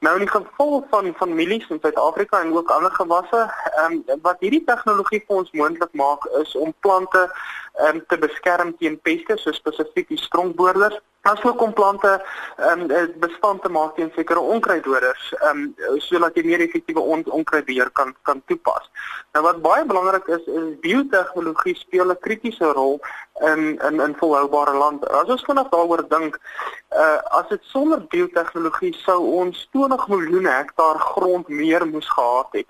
Nou 0.01 0.15
in 0.15 0.27
die 0.27 0.31
geval 0.31 0.87
van 0.91 1.15
van 1.17 1.35
mielies 1.35 1.69
in 1.69 1.79
Suid-Afrika 1.81 2.41
en 2.41 2.53
ook 2.57 2.71
ander 2.71 2.93
gewasse, 2.93 3.41
ehm 3.73 3.93
um, 3.93 4.21
wat 4.23 4.37
hierdie 4.41 4.65
tegnologie 4.65 5.25
vir 5.27 5.37
ons 5.37 5.51
moontlik 5.51 5.93
maak 5.93 6.25
is 6.25 6.57
om 6.57 6.75
plante 6.81 7.30
um, 7.87 8.03
te 8.09 8.19
beskerm 8.19 8.75
teen 8.79 9.01
peste, 9.01 9.39
so 9.39 9.53
spesifiek 9.53 10.09
die 10.09 10.21
stronkboorders 10.21 10.99
asook 11.23 11.61
om 11.61 11.73
plante 11.73 12.23
um, 12.57 12.87
bestand 13.21 13.63
te 13.63 13.69
maak 13.69 13.97
teen 13.97 14.09
sekere 14.15 14.41
onkruiddoders 14.41 15.27
um, 15.51 15.67
sodat 16.01 16.37
jy 16.39 16.47
meer 16.49 16.65
effektiewe 16.65 17.03
on 17.15 17.25
onkruidbeheer 17.29 17.91
kan 17.93 18.15
kan 18.29 18.41
toepas. 18.49 18.89
Nou 19.37 19.45
wat 19.45 19.61
baie 19.65 19.85
belangrik 19.85 20.31
is 20.33 20.49
is 20.49 20.71
biotehnologie 20.85 21.77
speel 21.77 22.15
'n 22.15 22.23
kritiese 22.25 22.73
rol 22.73 23.01
in 23.53 23.77
in 23.89 24.01
in 24.01 24.17
volhoubare 24.17 24.77
land. 24.77 25.05
As 25.09 25.29
ons 25.29 25.45
vanaf 25.45 25.69
daaroor 25.69 26.09
dink, 26.09 26.41
uh 26.97 27.21
as 27.41 27.49
dit 27.49 27.63
sonder 27.63 28.01
biotehnologie 28.01 28.95
sou 29.05 29.21
ons 29.45 29.69
20 29.73 30.09
miljoen 30.09 30.47
hektaar 30.47 30.99
grond 30.99 31.49
meer 31.49 31.87
moes 31.87 32.09
gehad 32.09 32.49
het 32.53 32.69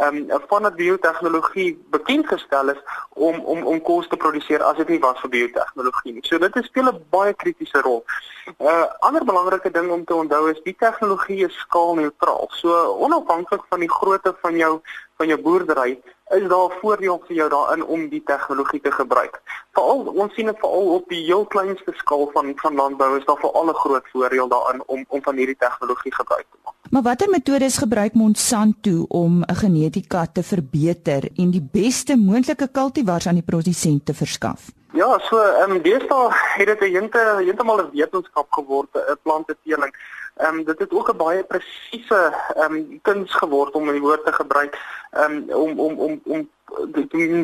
um, 0.00 0.26
van 0.48 0.62
dat 0.62 0.76
biotehnologie 0.76 1.84
bekend 1.90 2.26
gestel 2.26 2.68
is 2.68 2.80
om 3.08 3.40
om 3.40 3.62
om 3.62 3.82
kos 3.82 4.08
te 4.08 4.16
produseer 4.16 4.62
as 4.62 4.76
dit 4.76 4.88
nie 4.88 5.00
was 5.00 5.20
vir 5.20 5.30
biotehnologie 5.30 6.12
nie. 6.12 6.24
So 6.26 6.38
dit 6.38 6.64
speel 6.64 6.88
'n 6.92 7.04
baie 7.10 7.34
kritiese 7.34 7.80
rol. 7.80 8.04
'n 8.46 8.66
uh, 8.66 8.84
Ander 8.98 9.24
belangrike 9.24 9.70
ding 9.70 9.90
om 9.90 10.04
te 10.04 10.14
onthou 10.14 10.50
is 10.50 10.60
die 10.62 10.76
tegnologie 10.78 11.44
is 11.46 11.58
skaalneutraal. 11.58 12.48
So 12.50 12.96
onafhanklik 12.98 13.62
van 13.68 13.80
die 13.80 13.90
grootte 13.90 14.34
van 14.40 14.56
jou 14.56 14.80
van 15.16 15.26
jou 15.26 15.40
boerdery 15.40 16.00
is 16.30 16.48
daar 16.48 16.78
voordeel 16.80 17.22
vir 17.26 17.36
jou 17.36 17.48
daarin 17.48 17.84
om 17.84 18.08
die 18.08 18.22
tegnologie 18.24 18.80
te 18.80 18.90
gebruik. 18.90 19.40
Veral 19.72 20.06
ons 20.06 20.34
sien 20.34 20.46
dit 20.46 20.58
veral 20.58 20.94
op 20.94 21.08
die 21.08 21.24
heel 21.24 21.46
kleinste 21.46 21.92
skaal 21.96 22.30
van 22.32 22.52
van 22.56 22.74
landbou 22.74 23.18
is 23.18 23.24
daar 23.24 23.38
veral 23.38 23.68
'n 23.70 23.82
groot 23.84 24.08
voordeel 24.12 24.48
daarin 24.48 24.82
om 24.86 25.04
om 25.08 25.22
van 25.22 25.36
hierdie 25.36 25.56
tegnologie 25.58 26.14
gebruik 26.14 26.46
te 26.50 26.58
maak. 26.64 26.74
Maar 26.94 27.02
watter 27.02 27.30
metodes 27.30 27.76
gebruik 27.78 28.14
Monsanto 28.14 29.04
om 29.08 29.42
'n 29.42 29.54
genetika 29.54 30.26
te 30.32 30.42
verbeter 30.42 31.22
en 31.36 31.50
die 31.50 31.68
beste 31.72 32.16
moontlike 32.16 32.68
kultivars 32.72 33.26
aan 33.26 33.34
die 33.34 33.50
produsent 33.52 34.06
te 34.06 34.14
verskaf? 34.14 34.60
Ja, 34.92 35.18
so 35.18 35.36
ehm 35.38 35.70
um, 35.70 35.82
deesdae 35.82 36.28
het 36.30 36.66
dit 36.66 36.80
'n 36.80 37.10
heeltemal 37.38 37.80
'n 37.80 37.90
wetenskap 37.92 38.46
geword, 38.50 38.88
'n 38.94 39.18
planteteeling. 39.22 39.92
Ehm 40.36 40.58
um, 40.58 40.64
dit 40.64 40.78
het 40.78 40.92
ook 40.92 41.08
'n 41.12 41.16
baie 41.16 41.42
presiese 41.42 42.32
ehm 42.56 42.74
um, 42.74 42.98
kuns 43.02 43.34
geword 43.34 43.74
om 43.74 43.90
die 43.90 44.00
woord 44.00 44.24
te 44.24 44.32
gebruik 44.32 44.78
ehm 45.10 45.32
um, 45.32 45.50
om 45.50 45.78
om 45.78 45.98
om 45.98 46.20
om 46.24 46.48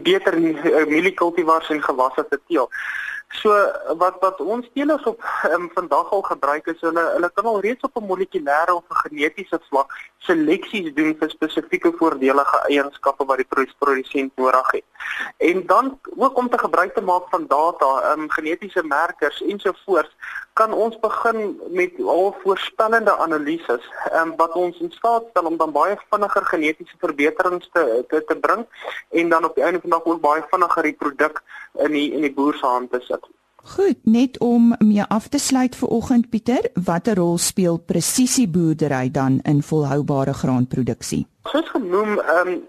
beter 0.03 0.35
uh, 0.35 0.87
mieliekultivars 0.87 1.71
en 1.71 1.83
gewasse 1.83 2.27
te 2.29 2.41
teel. 2.47 2.71
So 3.33 3.55
wat 3.99 4.17
wat 4.21 4.41
ons 4.41 4.67
teelers 4.75 5.05
op 5.07 5.23
um, 5.51 5.71
vandag 5.75 6.11
al 6.11 6.23
gebruik 6.23 6.67
is 6.67 6.81
hulle 6.83 7.05
hulle 7.15 7.31
kan 7.35 7.45
al 7.45 7.61
reeds 7.61 7.87
op 7.87 7.97
'n 7.97 8.07
molekulêre 8.11 8.75
of 8.75 8.85
'n 8.91 9.03
genetiese 9.07 9.61
vlak 9.69 9.95
seleksies 10.19 10.95
doen 10.95 11.15
vir 11.21 11.31
spesifieke 11.31 11.93
voordelige 11.99 12.59
eienskappe 12.69 13.25
wat 13.25 13.37
die 13.37 13.73
produsent 13.79 14.37
nodig 14.37 14.71
het. 14.71 14.90
En 15.37 15.67
dan 15.67 15.99
ook 16.17 16.37
om 16.37 16.49
te 16.49 16.59
gebruik 16.59 16.95
te 16.95 17.01
maak 17.01 17.29
van 17.29 17.47
data, 17.49 18.13
um, 18.13 18.31
genetiese 18.31 18.83
merkers 18.85 19.43
ensovoorts, 19.43 20.17
kan 20.53 20.73
ons 20.73 20.99
begin 20.99 21.61
met 21.71 21.93
al 22.05 22.37
voorspellende 22.43 23.17
analises 23.17 23.85
um, 24.13 24.37
wat 24.37 24.53
ons 24.53 24.81
in 24.81 24.93
staat 24.93 25.25
stel 25.31 25.49
om 25.49 25.57
dan 25.57 25.73
baie 25.73 25.97
vinniger 26.11 26.45
genetiese 26.45 26.97
verbeterings 26.99 27.69
te 27.73 28.05
te, 28.09 28.25
te 28.25 28.37
bring 28.37 28.67
en 29.11 29.29
dan 29.29 29.45
op 29.45 29.55
die 29.55 29.65
einde 29.65 29.81
van 29.81 29.91
die 29.91 29.99
dag 29.99 30.13
ook 30.13 30.21
baie 30.21 30.45
vinniger 30.51 30.83
die 30.83 30.99
produk 31.05 31.43
in 31.87 31.93
die 31.97 32.09
in 32.13 32.27
die 32.27 32.35
boer 32.35 32.55
se 32.55 32.67
hand 32.67 32.93
te 32.93 33.01
sit. 33.07 33.31
Goed, 33.63 33.99
net 34.03 34.39
om 34.39 34.75
mee 34.79 35.05
af 35.09 35.29
te 35.29 35.39
sluit 35.39 35.77
vir 35.77 35.89
oggend 35.89 36.31
Pieter, 36.31 36.71
watter 36.85 37.17
rol 37.21 37.39
speel 37.39 37.77
presisieboerdery 37.79 39.11
dan 39.11 39.41
in 39.43 39.63
volhoubare 39.63 40.33
graanproduksie? 40.35 41.27
Soos 41.45 41.69
genoem, 41.69 42.19
ehm 42.19 42.49
um, 42.49 42.63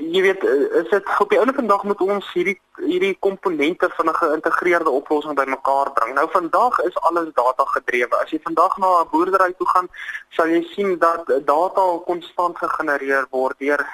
jy 0.00 0.22
weet, 0.22 0.44
is 0.80 0.88
dit 0.88 1.08
op 1.20 1.28
die 1.28 1.38
einde 1.38 1.52
van 1.52 1.66
die 1.66 1.72
dag 1.72 1.82
moet 1.84 2.00
ons 2.00 2.32
hierdie 2.32 2.56
hierdie 2.80 3.16
komponente 3.20 3.88
van 3.96 4.08
'n 4.08 4.20
geïntegreerde 4.22 4.90
oplossing 4.90 5.34
bymekaar 5.34 5.92
bring. 5.92 6.14
Nou 6.14 6.28
vandag 6.30 6.78
is 6.80 6.96
alles 6.96 7.28
data 7.34 7.64
gedrewe. 7.64 8.16
As 8.22 8.30
jy 8.30 8.40
vandag 8.42 8.76
na 8.76 9.00
'n 9.00 9.08
boerdery 9.10 9.52
toe 9.58 9.68
gaan, 9.68 9.88
sal 10.30 10.46
jy 10.46 10.62
sien 10.74 10.98
dat 10.98 11.24
data 11.44 11.84
konstant 12.04 12.56
gegenereer 12.58 13.26
word 13.30 13.58
deur 13.58 13.86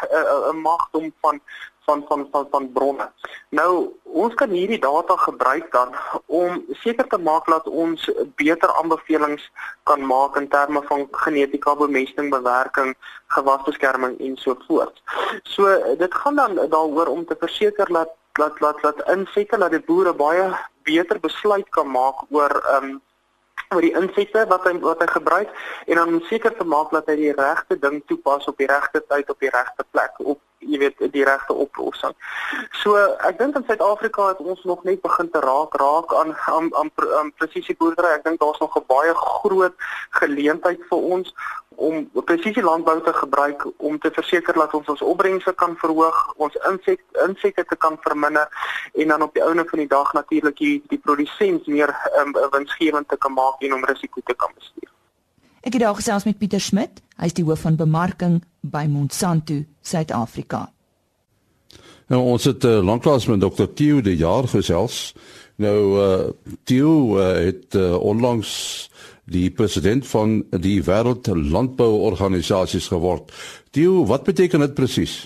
'n 0.52 0.60
magdom 0.60 1.12
van 1.20 1.40
van 1.86 2.04
van 2.08 2.28
van 2.30 2.46
van 2.50 2.72
bronne. 2.72 3.06
Nou 3.48 3.70
ons 4.02 4.34
kan 4.34 4.50
hierdie 4.50 4.80
data 4.82 5.16
gebruik 5.16 5.70
dan 5.72 5.94
om 6.26 6.64
seker 6.82 7.06
te 7.08 7.18
maak 7.18 7.46
dat 7.46 7.68
ons 7.68 8.10
beter 8.42 8.72
aanbevelings 8.82 9.50
kan 9.82 10.06
maak 10.06 10.36
in 10.40 10.48
terme 10.48 10.82
van 10.90 11.06
genetika 11.10 11.76
bemesting, 11.76 12.30
bewerking, 12.30 12.94
gewasbeskerming 13.38 14.18
en 14.20 14.36
so 14.36 14.56
voort. 14.66 15.02
So 15.42 15.96
dit 15.98 16.14
gaan 16.14 16.36
dan 16.42 16.54
daaroor 16.54 17.06
om 17.06 17.26
te 17.26 17.36
verseker 17.38 17.92
dat 17.92 18.14
dat 18.36 18.58
dat 18.58 18.80
dat 18.80 19.08
insette 19.08 19.58
dat 19.58 19.70
die 19.70 19.80
boere 19.80 20.14
baie 20.14 20.48
beter 20.82 21.20
besluit 21.20 21.68
kan 21.68 21.90
maak 21.90 22.24
oor 22.30 22.52
ehm 22.62 22.84
um, 22.84 23.02
oor 23.74 23.82
die 23.82 23.94
insette 23.98 24.44
wat 24.50 24.66
hy 24.68 24.74
wat 24.82 25.00
hy 25.02 25.06
gebruik 25.10 25.54
en 25.86 25.98
dan 26.00 26.20
seker 26.28 26.54
te 26.56 26.66
maak 26.74 26.92
dat 26.94 27.08
hy 27.10 27.16
die 27.22 27.32
regte 27.38 27.78
ding 27.82 28.02
toepas 28.10 28.46
op 28.50 28.58
die 28.62 28.68
regte 28.70 29.02
tyd 29.08 29.30
op 29.32 29.40
die 29.42 29.50
regte 29.54 29.86
plek 29.90 30.20
op 30.34 30.40
jy 30.58 30.78
weet 30.78 31.12
die 31.12 31.24
regte 31.24 31.54
oplossing. 31.54 32.14
So 32.82 32.96
ek 33.28 33.38
dink 33.38 33.56
in 33.56 33.64
Suid-Afrika 33.66 34.28
het 34.28 34.40
ons 34.40 34.62
nog 34.64 34.84
net 34.84 35.02
begin 35.02 35.30
te 35.30 35.40
raak 35.44 35.76
raak 35.80 36.14
aan 36.14 36.34
aan 36.46 36.72
aan, 36.74 36.90
aan 37.18 37.32
presisie 37.36 37.76
boerdery. 37.78 38.16
Ek 38.16 38.24
dink 38.24 38.40
daar's 38.40 38.60
nog 38.60 38.76
'n 38.76 38.84
baie 38.86 39.14
groot 39.14 39.74
geleentheid 40.10 40.80
vir 40.88 40.98
ons 40.98 41.34
om 41.76 42.10
presisie 42.24 42.62
landbou 42.62 43.02
te 43.02 43.12
gebruik 43.12 43.66
om 43.76 43.98
te 43.98 44.10
verseker 44.10 44.54
dat 44.54 44.74
ons 44.74 44.88
ons 44.88 45.02
opbrengste 45.02 45.52
kan 45.52 45.76
verhoog, 45.76 46.32
ons 46.36 46.56
insek 46.70 47.02
insekte 47.28 47.64
te 47.64 47.76
kan 47.76 47.98
verminder 48.00 48.48
en 48.94 49.08
dan 49.08 49.22
op 49.22 49.34
die 49.34 49.44
ouene 49.44 49.64
van 49.68 49.78
die 49.78 49.92
dag 49.92 50.12
natuurlik 50.12 50.56
die 50.56 50.82
die 50.88 50.98
produsent 50.98 51.66
meer 51.66 51.92
um, 52.20 52.32
winsgewend 52.50 53.08
te 53.08 53.16
kan 53.16 53.32
maak 53.32 53.60
en 53.60 53.74
om 53.74 53.84
risiko 53.84 54.20
te 54.24 54.34
kan 54.34 54.52
bestuur. 54.54 54.95
Ek 55.66 55.74
het 55.74 55.82
daar 55.82 55.96
gesels 55.98 56.24
met 56.24 56.38
Pieter 56.38 56.60
Smit, 56.62 57.00
hy 57.18 57.26
is 57.26 57.34
die 57.34 57.42
hoof 57.42 57.64
van 57.66 57.74
bemarking 57.74 58.36
by 58.62 58.84
Monsanto 58.86 59.64
Suid-Afrika. 59.82 60.68
Nou 62.06 62.20
ons 62.22 62.44
het 62.46 62.62
uh, 62.64 62.76
lanklaas 62.86 63.24
met 63.26 63.40
Dr. 63.42 63.66
Theo 63.74 63.98
die 63.98 64.14
jaar 64.14 64.46
gesels. 64.46 65.10
Nou 65.58 65.78
uh, 65.98 66.28
Theo 66.70 66.92
uh, 67.18 67.24
het 67.48 67.74
uh, 67.74 67.96
onlangs 67.98 68.52
die 69.26 69.50
president 69.50 70.06
van 70.06 70.44
die 70.54 70.76
Wêreld 70.86 71.26
Landbouorganisasies 71.34 72.86
geword. 72.92 73.32
Theo, 73.74 74.04
wat 74.06 74.22
beteken 74.22 74.62
dit 74.62 74.74
presies? 74.74 75.16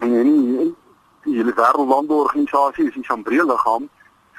Nee, 0.00 0.24
nee, 0.24 0.72
die 1.22 1.46
Wêreld 1.54 1.86
Landbouorganisasie 1.86 2.88
is 2.90 2.98
'n 2.98 3.06
sambreel-liggaam 3.06 3.86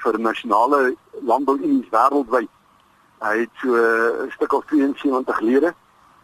vir 0.04 0.20
nasionale 0.20 0.92
landbouunies 1.24 1.88
wêreldwyd. 1.88 2.52
Hy 3.24 3.38
het 3.38 3.50
so 3.62 3.72
'n 3.72 4.30
stuk 4.30 4.52
of 4.52 4.64
72 4.64 5.40
lede 5.40 5.74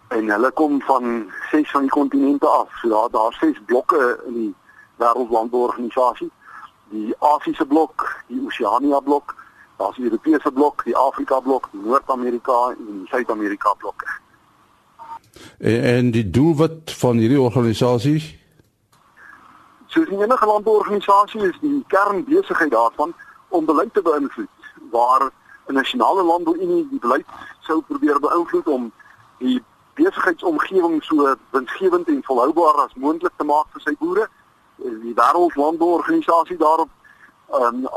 en 0.08 0.30
hulle 0.30 0.50
kom 0.50 0.80
van 0.82 1.30
ses 1.50 1.70
van 1.70 1.80
die 1.80 1.90
kontinente 1.90 2.46
af. 2.46 2.68
So 2.82 2.88
daar 2.88 3.10
daar's 3.10 3.38
ses 3.38 3.60
blokke 3.66 4.20
in 4.26 4.34
die 4.34 4.54
Wêreldlandbouorganisasie. 4.96 6.30
Die 6.88 7.14
Asiëse 7.18 7.66
blok, 7.66 8.22
die 8.26 8.42
Oseania 8.44 9.00
blok, 9.00 9.34
daar's 9.76 9.96
die 9.96 10.04
Europese 10.04 10.52
blok, 10.52 10.84
die 10.84 10.96
Afrika 10.96 11.40
blok, 11.40 11.68
Noord-Amerika 11.72 12.74
en 12.78 13.00
Suid-Amerika 13.04 13.74
blokke. 13.74 14.06
En, 15.58 15.82
en 15.82 16.10
die 16.10 16.30
doel 16.30 16.56
wat 16.56 16.92
van 17.02 17.16
hierdie 17.16 17.40
organisasie? 17.40 18.38
So 19.86 20.04
die 20.04 20.22
enige 20.22 20.46
landbouorganisasie 20.46 21.40
is 21.48 21.58
die 21.60 21.84
kernbesigheid 21.86 22.70
daarvan 22.70 23.14
om 23.48 23.64
beleid 23.64 23.94
te 23.94 24.02
beïnvloed 24.02 24.48
waar 24.90 25.30
'n 25.70 25.74
nasionale 25.74 26.22
landbouunie 26.22 26.88
die 26.90 26.98
beleid 26.98 27.26
sou 27.60 27.80
probeer 27.80 28.18
beïnvloed 28.20 28.66
om 28.66 28.92
die 29.38 29.62
besigheidsomgewing 29.94 31.02
so 31.04 31.34
winsgewend 31.50 32.08
en 32.08 32.22
volhoubaar 32.24 32.84
as 32.84 32.94
moontlik 32.94 33.32
te 33.36 33.44
maak 33.44 33.66
vir 33.74 33.84
sy 33.84 33.94
boere. 33.98 34.26
Die 34.76 35.14
wêreldlandbouorganisasie 35.14 36.56
daarop 36.56 36.90
ehm 37.58 37.84
um, 37.84 37.88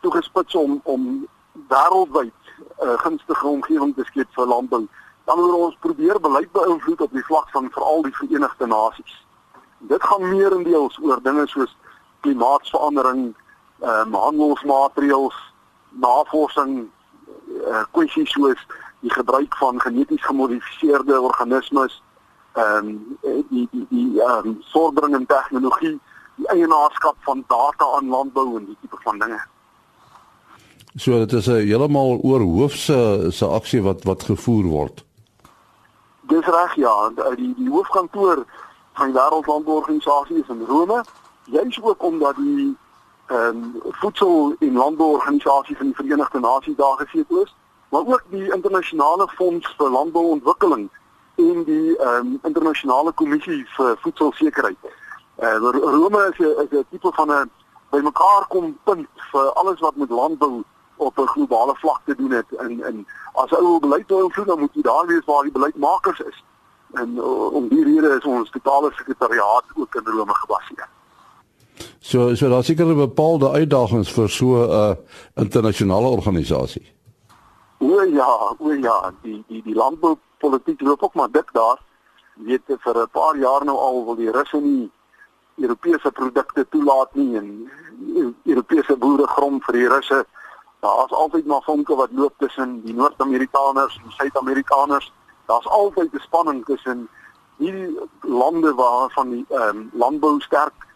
toegespits 0.00 0.54
om 0.54 0.80
om 0.84 1.26
wêreldwyd 1.68 2.40
'n 2.58 2.88
uh, 2.88 2.98
gunstige 3.04 3.46
omgewing 3.46 3.94
te 3.94 4.04
skep 4.04 4.28
vir 4.34 4.46
landbou. 4.46 4.86
Dan 5.24 5.38
moet 5.38 5.54
ons 5.54 5.76
probeer 5.80 6.20
beleid 6.20 6.52
beïnvloed 6.52 7.00
op 7.00 7.12
die 7.12 7.24
vlak 7.24 7.50
van 7.50 7.70
veral 7.70 8.02
die 8.02 8.16
Verenigde 8.16 8.66
Nasies. 8.66 9.26
Dit 9.78 10.02
gaan 10.02 10.28
meer 10.28 10.52
in 10.52 10.62
deels 10.62 10.98
oor 11.02 11.22
dinge 11.22 11.46
soos 11.46 11.76
klimaatsverandering, 12.20 13.34
ehm 13.80 14.14
um, 14.14 14.14
handelsmaatreëls, 14.14 15.36
navorsing, 15.90 16.90
uh, 17.66 17.82
kwessies 17.90 18.30
soos 18.30 18.66
die 19.00 19.12
gebruik 19.12 19.56
van 19.56 19.80
geneties 19.80 20.24
gemodifiseerde 20.24 21.20
organismes, 21.20 22.02
ehm 22.52 22.88
um, 22.88 23.18
die 23.50 23.68
die 23.70 23.86
die 23.88 24.20
ehm 24.20 24.46
um, 24.46 24.58
vordering 24.72 25.16
in 25.16 25.26
tegnologie, 25.26 26.00
die 26.36 26.48
eienaarskap 26.48 27.16
van 27.20 27.44
data 27.46 27.86
aan 27.96 28.08
landbou 28.08 28.56
en 28.58 28.64
die 28.64 28.76
tipe 28.80 28.96
van 29.02 29.18
dinge. 29.18 29.40
So 30.96 31.18
dit 31.18 31.32
is 31.32 31.46
'n 31.46 31.66
heeltemal 31.66 32.18
oor 32.22 32.40
hoofse 32.40 33.26
se 33.30 33.46
aksie 33.46 33.82
wat 33.82 34.04
wat 34.04 34.22
gevoer 34.22 34.64
word. 34.64 35.04
Dis 36.20 36.44
reg 36.44 36.74
ja, 36.74 37.10
die 37.36 37.54
die 37.56 37.70
hoofkantoor 37.70 38.44
van 38.92 39.06
die 39.06 39.20
Wêreldlandbouorganisasie 39.20 40.36
is 40.36 40.48
in 40.48 40.64
Rome, 40.68 41.04
juis 41.44 41.82
ook 41.82 42.02
omdat 42.02 42.36
die 42.36 42.76
ehm 43.30 43.46
um, 43.46 43.74
voedsel 44.00 44.54
en 44.58 44.72
landbouorganisasie 44.72 45.76
van 45.76 45.86
die 45.86 45.94
Verenigde 45.94 46.40
Nasies 46.40 46.76
daar 46.76 46.96
gesetel 46.96 47.42
is, 47.42 47.54
maar 47.88 48.00
ook 48.00 48.24
die 48.28 48.52
internasionale 48.52 49.28
fonds 49.28 49.74
vir 49.76 49.90
landbouontwikkeling 49.90 50.88
en 51.34 51.64
die 51.64 51.96
ehm 51.96 52.26
um, 52.26 52.38
internasionale 52.42 53.12
kommissie 53.12 53.66
vir 53.76 53.96
voedselsekerheid. 54.00 54.76
Eh 55.36 55.54
uh, 55.54 55.70
Rome 55.94 56.26
is 56.30 56.38
'n 56.38 56.54
is 56.64 56.78
'n 56.78 56.84
tipe 56.90 57.12
van 57.12 57.30
'n 57.30 57.50
bymekaar 57.90 58.46
kom 58.48 58.78
punt 58.84 59.08
vir 59.32 59.52
alles 59.52 59.80
wat 59.80 59.96
met 59.96 60.10
landbou 60.10 60.62
op 60.96 61.18
'n 61.18 61.26
globale 61.34 61.74
vlak 61.76 62.00
te 62.04 62.14
doen 62.14 62.30
het 62.30 62.50
en 62.56 62.82
en 62.82 63.06
as 63.32 63.54
ou 63.54 63.80
beleid 63.80 64.08
wil 64.08 64.24
invloed 64.24 64.46
dan 64.46 64.58
moet 64.58 64.74
jy 64.74 64.82
daar 64.82 65.06
wees 65.06 65.24
waar 65.24 65.42
die 65.42 65.52
beleidsmakers 65.58 66.20
is. 66.20 66.44
En 66.92 67.08
uh, 67.16 67.52
om 67.52 67.68
die 67.68 67.84
rede 67.84 68.16
is 68.16 68.24
ons 68.24 68.50
totale 68.50 68.92
sekretariaat 68.92 69.64
ook 69.74 69.94
in 69.94 70.06
Rome 70.06 70.34
gebaseer. 70.34 70.88
So 72.02 72.34
so 72.34 72.48
daar 72.48 72.64
seker 72.64 72.86
'n 72.86 72.96
bepaalde 72.96 73.50
uitdagings 73.50 74.12
vir 74.12 74.28
so 74.28 74.46
'n 74.46 74.70
uh, 74.70 74.94
internasionale 75.34 76.06
organisasie. 76.08 76.92
O 77.78 78.02
ja, 78.02 78.54
o 78.58 78.72
ja, 78.72 79.12
die 79.22 79.44
die 79.48 79.62
die 79.62 79.74
landboupolitiek 79.74 80.80
loop 80.80 81.02
ook 81.02 81.14
maar 81.14 81.30
dik 81.30 81.52
daar. 81.52 81.78
Weet 82.34 82.62
vir 82.66 82.96
'n 82.96 83.10
paar 83.12 83.36
jaar 83.36 83.64
nou 83.64 83.78
al 83.78 84.04
wil 84.04 84.16
die 84.16 84.30
Russe 84.30 84.56
nie 84.56 84.90
Europese 85.56 86.10
produkte 86.10 86.66
toelaat 86.68 87.14
nie 87.14 87.36
en 87.36 87.70
Europese 88.44 88.96
boere 88.96 89.26
grom 89.26 89.60
vir 89.62 89.74
die 89.74 89.88
Russe. 89.88 90.26
Daar's 90.80 91.12
altyd 91.12 91.46
maar 91.46 91.62
vonke 91.62 91.94
wat 91.94 92.12
loop 92.12 92.34
tussen 92.38 92.80
die 92.84 92.94
Noord-Amerikaners 92.94 94.00
en 94.04 94.10
Suid-Amerikaners. 94.10 95.12
Daar's 95.46 95.66
altyd 95.66 96.12
'n 96.12 96.18
spanning 96.18 96.64
tussen 96.64 97.08
hierdie 97.56 97.98
lande 98.20 98.74
waar 98.74 99.10
van 99.10 99.30
die 99.30 99.44
ehm 99.48 99.76
um, 99.76 99.90
landbou 99.92 100.40
sterk 100.40 100.88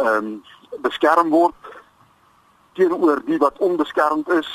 ehm 0.00 0.16
um, 0.16 0.42
beskerm 0.82 1.30
word 1.30 1.54
teenoor 2.72 3.22
die 3.26 3.38
wat 3.38 3.58
onbeskermd 3.58 4.28
is, 4.28 4.48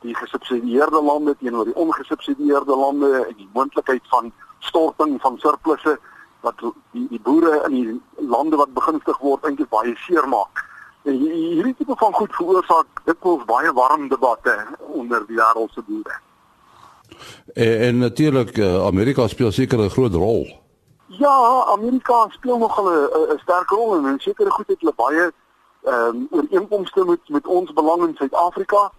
die 0.00 0.14
gesubsidieerde 0.14 1.02
lande 1.02 1.36
teenoor 1.40 1.64
die 1.64 1.74
ongesubsidieerde 1.74 2.76
lande 2.76 3.10
en 3.26 3.36
die 3.36 3.48
moontlikheid 3.52 4.02
van 4.12 4.32
storting 4.58 5.20
van 5.20 5.38
surplusse 5.38 5.98
wat 6.40 6.62
die 6.92 7.06
die 7.10 7.20
boere 7.22 7.62
in 7.68 7.74
die 7.74 8.26
lande 8.30 8.56
wat 8.56 8.74
begunstig 8.74 9.18
word 9.18 9.44
eintlik 9.44 9.70
baie 9.74 9.94
seermaak. 10.06 10.64
En 11.02 11.18
hierdie 11.18 11.74
tipe 11.78 11.96
van 11.98 12.14
goed 12.14 12.34
veroorsaak 12.36 13.02
dikwels 13.04 13.44
baie 13.48 13.72
warm 13.72 14.08
debatte 14.08 14.54
onder 15.00 15.26
die 15.26 15.38
wêreldse 15.38 15.82
boere. 15.86 16.18
En, 17.54 17.78
en 17.88 17.98
natuurlik 17.98 18.58
eh, 18.58 18.86
Amerika 18.86 19.28
speel 19.28 19.52
seker 19.52 19.78
'n 19.78 19.90
groot 19.90 20.14
rol. 20.14 20.46
Ja, 21.08 21.64
Amerika 21.64 22.26
speel 22.28 22.58
nog 22.58 22.80
'n 22.80 23.38
sterk 23.38 23.70
rol 23.70 23.96
en 23.96 24.06
in 24.06 24.20
sekere 24.20 24.50
goed 24.50 24.66
het 24.66 24.80
hulle 24.80 24.92
baie 24.96 25.32
ehm 25.82 26.16
um, 26.16 26.26
ooreenkomste 26.30 27.04
met 27.04 27.28
met 27.28 27.46
ons 27.46 27.72
belang 27.72 28.02
in 28.02 28.14
Suid-Afrika. 28.14 28.92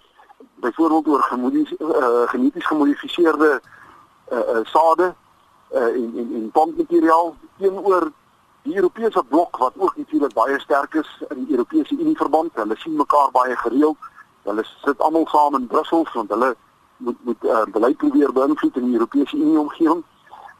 Byvoorbeeld 0.56 1.08
oor 1.08 1.22
gemodies, 1.22 1.74
uh, 1.80 2.22
geneties 2.26 2.66
gemodifiseerde 2.66 3.62
uh, 4.32 4.38
uh, 4.38 4.60
sade 4.64 5.14
uh, 5.72 5.84
en 5.84 6.14
en 6.16 6.30
en 6.34 6.52
plantmateriaal 6.52 7.36
teenoor 7.58 8.12
die 8.62 8.76
Europese 8.76 9.24
blok 9.24 9.58
wat 9.58 9.74
ook 9.78 9.98
natuurlik 9.98 10.34
baie 10.34 10.60
sterk 10.60 10.94
is 10.94 11.24
in 11.28 11.46
die 11.46 11.52
Europese 11.52 11.94
Unie 12.00 12.18
verband. 12.18 12.50
Hulle 12.54 12.76
sien 12.76 12.96
mekaar 12.96 13.32
baie 13.32 13.56
gereeld. 13.56 13.98
Hulle 14.44 14.64
sit 14.64 15.00
almal 15.00 15.28
saam 15.28 15.56
in 15.56 15.68
Brussel 15.68 16.08
want 16.14 16.30
hulle 16.30 16.56
moet 16.98 17.18
moet 17.24 17.44
uh, 17.44 17.64
beleid 17.72 17.98
probeer 17.98 18.34
beïnvloed 18.34 18.76
in 18.76 18.86
die 18.86 18.94
Europese 18.94 19.36
Unie 19.36 19.60
omgewing. 19.60 20.04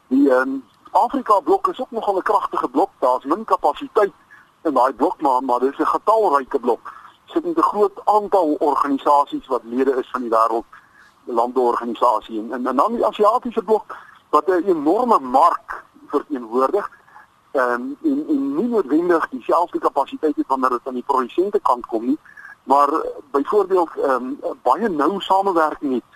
Die 0.08 0.30
um, 0.30 0.62
Afrika 0.90 1.40
blok 1.40 1.68
is 1.68 1.80
ook 1.80 1.90
nogal 1.90 2.16
'n 2.16 2.22
kragtige 2.22 2.68
blok. 2.68 2.90
Daar's 2.98 3.24
min 3.24 3.44
kapasiteit 3.44 4.12
in 4.62 4.74
daai 4.74 4.92
blok 4.92 5.20
maar 5.20 5.42
maar 5.42 5.60
dis 5.60 5.78
'n 5.78 5.86
getalryke 5.86 6.58
blok. 6.58 6.92
Sit 7.24 7.44
met 7.44 7.56
'n 7.56 7.62
groot 7.62 8.00
aantal 8.04 8.56
organisasies 8.58 9.46
wat 9.46 9.60
lede 9.64 9.96
is 9.96 10.10
van 10.10 10.20
die 10.20 10.30
wêreld 10.30 10.64
landbouorganisasie 11.24 12.38
en, 12.38 12.52
en 12.52 12.66
en 12.66 12.76
dan 12.76 12.92
die 12.92 13.06
Asiatiese 13.06 13.62
blok 13.62 13.96
wat 14.30 14.46
'n 14.46 14.62
enorme 14.66 15.18
mark 15.18 15.84
verteenwoordig 16.06 16.90
ehm 17.50 17.70
en 18.02 18.24
en 18.28 18.54
nie 18.56 18.68
noodwendig 18.68 19.28
dieselfde 19.28 19.78
kapasiteit 19.78 20.36
het 20.36 20.46
wanneer 20.46 20.70
dit 20.70 20.86
aan 20.86 20.94
die 20.94 21.06
produsente 21.06 21.60
kant 21.60 21.86
kom 21.86 22.04
nie, 22.04 22.18
maar 22.62 22.90
byvoorbeeld 23.30 23.90
ehm 23.96 24.10
um, 24.10 24.38
baie 24.62 24.88
nou 24.88 25.20
samewerking 25.20 25.92
het 25.92 26.09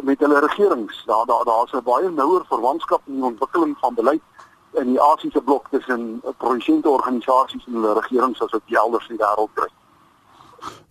met 0.00 0.18
hulle 0.18 0.40
regerings. 0.40 1.02
Daar 1.06 1.26
daar 1.26 1.44
daar's 1.44 1.72
'n 1.72 1.82
baie 1.84 2.10
nouer 2.10 2.44
verwantskap 2.48 3.00
in 3.06 3.14
die 3.14 3.24
ontwikkeling 3.24 3.76
van 3.80 3.94
beleid 3.94 4.22
in 4.72 4.86
die 4.86 5.00
Asiëse 5.00 5.42
blok 5.42 5.68
tussen 5.70 6.22
produsente 6.38 6.88
organisasies 6.88 7.66
en 7.66 7.72
hulle 7.72 8.00
regerings 8.00 8.40
as 8.42 8.50
wat 8.50 8.62
elders 8.66 9.08
in 9.08 9.16
die 9.16 9.24
wêreld 9.24 9.50
kry. 9.54 9.68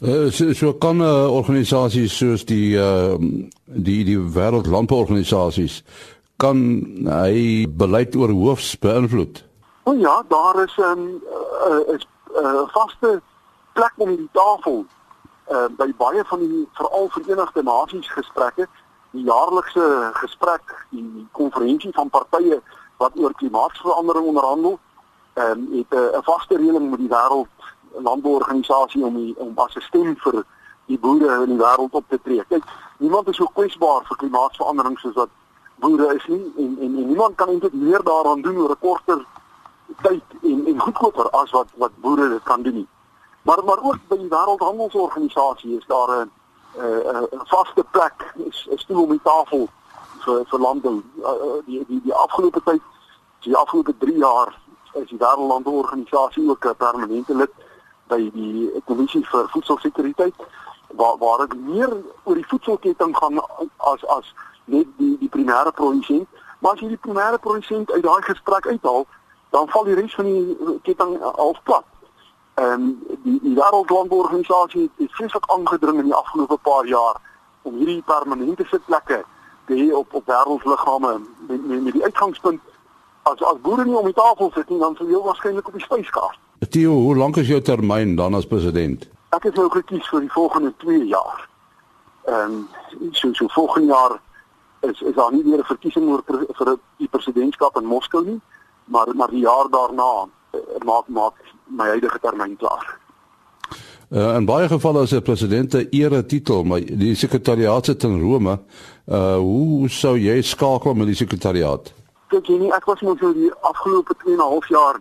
Uh, 0.01 0.31
so, 0.31 0.53
so 0.53 0.73
kan 0.73 1.01
uh, 1.01 1.31
organisasie 1.31 2.09
soos 2.09 2.45
die 2.45 2.77
uh, 2.77 3.15
die 3.65 4.03
die 4.03 4.19
wêreldlandbouorganisasies 4.19 5.83
kan 6.41 6.57
hy 7.05 7.67
beleid 7.69 8.15
oor 8.15 8.33
hoofs 8.33 8.73
beïnvloed. 8.81 9.43
O 9.83 9.93
ja, 9.93 10.23
daar 10.29 10.63
is 10.63 10.75
'n 10.77 10.83
um, 10.83 11.21
uh, 11.67 11.93
is 11.95 12.07
'n 12.33 12.45
uh, 12.45 12.67
vaste 12.73 13.21
plek 13.73 13.93
om 13.97 14.15
die 14.15 14.29
tafel 14.31 14.85
uh, 15.51 15.67
by 15.77 15.93
baie 15.97 16.23
van 16.25 16.39
die 16.39 16.67
veral 16.73 17.09
Verenigde 17.09 17.63
Nasies 17.63 18.09
gesprekke, 18.11 18.67
die 19.11 19.23
jaarlikse 19.23 20.09
gesprek, 20.13 20.85
die 20.89 21.27
konferensie 21.31 21.91
van 21.93 22.09
partye 22.09 22.61
wat 22.97 23.17
oor 23.19 23.33
klimaatsverandering 23.33 24.25
onderhandel, 24.25 24.79
ehm 25.33 25.51
um, 25.51 25.67
het 25.77 25.93
'n 25.93 26.15
uh, 26.15 26.21
vaste 26.21 26.55
reëling 26.55 26.89
met 26.89 26.99
die 26.99 27.09
wêreld 27.09 27.47
landbouorganisasie 27.93 29.05
om 29.05 29.15
die, 29.15 29.33
om 29.37 29.51
as 29.55 29.75
'n 29.75 29.81
stem 29.81 30.15
vir 30.17 30.43
die 30.85 30.99
boere 30.99 31.43
in 31.43 31.57
die 31.57 31.63
wêreld 31.65 31.91
op 31.91 32.05
te 32.07 32.19
tree. 32.23 32.43
Kyk, 32.47 32.63
niemand 32.97 33.27
is 33.27 33.35
so 33.35 33.45
kwesbaar 33.53 34.01
vir 34.07 34.17
klimaatsverandering 34.17 34.99
soos 34.99 35.13
wat 35.13 35.29
boere 35.75 36.15
is 36.15 36.25
nie 36.27 36.53
en 36.57 36.77
en, 36.79 36.97
en 36.97 37.07
niemand 37.07 37.35
kan 37.35 37.47
eintlik 37.47 37.73
meer 37.73 38.03
daaraan 38.03 38.41
doen 38.41 38.57
oor 38.57 38.71
'n 38.71 38.79
korter 38.79 39.25
tyd 40.01 40.23
en 40.41 40.65
en 40.65 40.79
goedkoper 40.79 41.29
as 41.29 41.51
wat 41.51 41.69
wat 41.75 41.91
boere 42.01 42.29
dit 42.29 42.43
kan 42.43 42.61
doen 42.61 42.73
nie. 42.73 42.87
Maar 43.41 43.63
maar 43.63 43.81
ook 43.83 43.97
by 44.07 44.17
die 44.17 44.29
wêreldhandelsorganisasie 44.29 45.77
is 45.77 45.85
daar 45.87 46.09
'n 46.25 46.31
'n 46.77 47.47
vaste 47.51 47.83
plek 47.91 48.33
'n 48.35 48.77
stoel 48.77 49.03
om 49.03 49.09
die 49.09 49.21
tafel 49.23 49.69
vir 50.25 50.45
vir 50.45 50.59
landbou. 50.59 51.01
Uh, 51.17 51.65
die 51.65 51.85
die 51.87 52.01
die 52.03 52.13
afgelope 52.13 52.61
tyd, 52.63 52.81
die 53.39 53.55
afgelope 53.55 53.97
3 53.97 54.17
jaar 54.17 54.59
is 54.93 55.09
die 55.09 55.17
wêreldhandelsorganisasie 55.17 56.49
ook 56.49 56.65
'n 56.65 56.75
permanente 56.75 57.35
lid 57.35 57.51
by 58.07 58.29
die 58.33 58.81
kommissie 58.85 59.25
vir 59.25 59.49
voedselsekuriteit 59.49 60.35
waar 60.95 61.17
waar 61.17 61.47
dit 61.47 61.59
meer 61.59 61.91
oor 62.23 62.35
die 62.35 62.47
voedselketting 62.47 63.17
gaan 63.17 63.39
as 63.77 64.05
as 64.05 64.33
net 64.65 64.87
die 64.97 65.17
die 65.19 65.29
primêre 65.29 65.71
produsent. 65.71 66.27
Maar 66.59 66.71
as 66.71 66.79
jy 66.79 66.87
die 66.87 67.03
primêre 67.07 67.39
produsent 67.39 67.91
uit 67.91 68.03
daai 68.03 68.21
gesprek 68.21 68.67
uithaal, 68.67 69.05
dan 69.49 69.67
val 69.67 69.83
die 69.83 69.93
res 69.93 70.15
van 70.15 70.25
die 70.25 70.79
ketting 70.81 71.17
half 71.21 71.63
plat. 71.63 71.85
Ehm 72.61 72.73
um, 72.73 72.97
die 73.23 73.39
die 73.41 73.55
wêreldlandbouorganisasie 73.55 74.89
het 74.97 75.11
vreeslik 75.11 75.45
aangedring 75.51 75.97
in 75.99 76.09
die 76.09 76.13
afgelope 76.13 76.57
paar 76.61 76.85
jaar 76.85 77.15
om 77.61 77.75
hierdie 77.75 78.01
permanente 78.05 78.65
sitplekke 78.69 79.23
te 79.65 79.73
hê 79.79 79.87
op 79.97 80.13
op 80.13 80.25
wêreldliggame 80.25 81.13
met, 81.47 81.65
met 81.67 81.83
met 81.83 81.93
die 81.93 82.03
uitgangspunt 82.03 82.61
as 83.23 83.41
as 83.51 83.61
boere 83.61 83.85
nie 83.85 83.95
om 83.97 84.05
die 84.05 84.13
tafel 84.13 84.51
sit 84.53 84.69
nie 84.69 84.79
dan 84.79 84.95
sou 84.95 85.07
jy 85.09 85.21
waarskynlik 85.25 85.67
op 85.67 85.77
die 85.79 85.85
spyskaart. 85.87 86.37
Theo, 86.69 86.91
hoe 87.05 87.15
lank 87.17 87.37
is 87.41 87.47
jou 87.47 87.61
termyn 87.61 88.15
dan 88.15 88.37
as 88.37 88.45
president? 88.45 89.07
Ek 89.37 89.47
is 89.49 89.57
nou 89.57 89.69
gekies 89.69 90.09
vir 90.13 90.27
die 90.27 90.33
volgende 90.35 90.73
2 90.85 91.05
jaar. 91.13 91.47
Ehm 92.27 92.59
um, 92.59 92.67
so 93.11 93.33
so 93.33 93.47
volgende 93.55 93.93
jaar 93.93 94.19
is 94.91 95.01
is 95.01 95.15
daar 95.15 95.33
nie 95.33 95.43
weer 95.43 95.63
'n 95.65 95.71
verkiesing 95.73 96.09
oor 96.09 96.21
vir 96.27 96.77
die 96.97 97.09
presidentskap 97.09 97.81
in 97.81 97.89
Moskou 97.95 98.23
nie, 98.25 98.41
maar 98.85 99.15
maar 99.15 99.33
die 99.33 99.45
jaar 99.47 99.69
daarna 99.69 100.11
uh, 100.27 100.59
maak 100.85 101.07
maak 101.07 101.33
my 101.77 101.87
huidige 101.93 102.19
termyn 102.19 102.57
klaar. 102.57 102.97
Uh, 104.11 104.35
in 104.35 104.45
baie 104.45 104.67
gevalle 104.67 105.05
as 105.05 105.13
'n 105.13 105.21
president 105.21 105.73
'n 105.73 105.87
ere 105.91 106.25
titel, 106.25 106.63
maar 106.63 106.81
die 106.81 107.15
sekretariaat 107.15 107.85
sit 107.85 108.03
in 108.03 108.19
Rome. 108.21 108.59
Uh 109.07 109.37
hoe 109.37 109.89
sou 109.89 110.17
jy 110.17 110.41
skakel 110.41 110.93
met 110.93 111.07
die 111.07 111.15
sekretariaat? 111.15 111.93
Kyk 112.27 112.45
jy 112.45 112.57
nie, 112.57 112.73
ek 112.73 112.85
was 112.85 113.01
nou 113.01 113.15
vir 113.17 113.33
die 113.33 113.51
afgelope 113.61 114.13
2 114.23 114.33
en 114.33 114.39
'n 114.39 114.51
half 114.51 114.67
jaar 114.67 114.99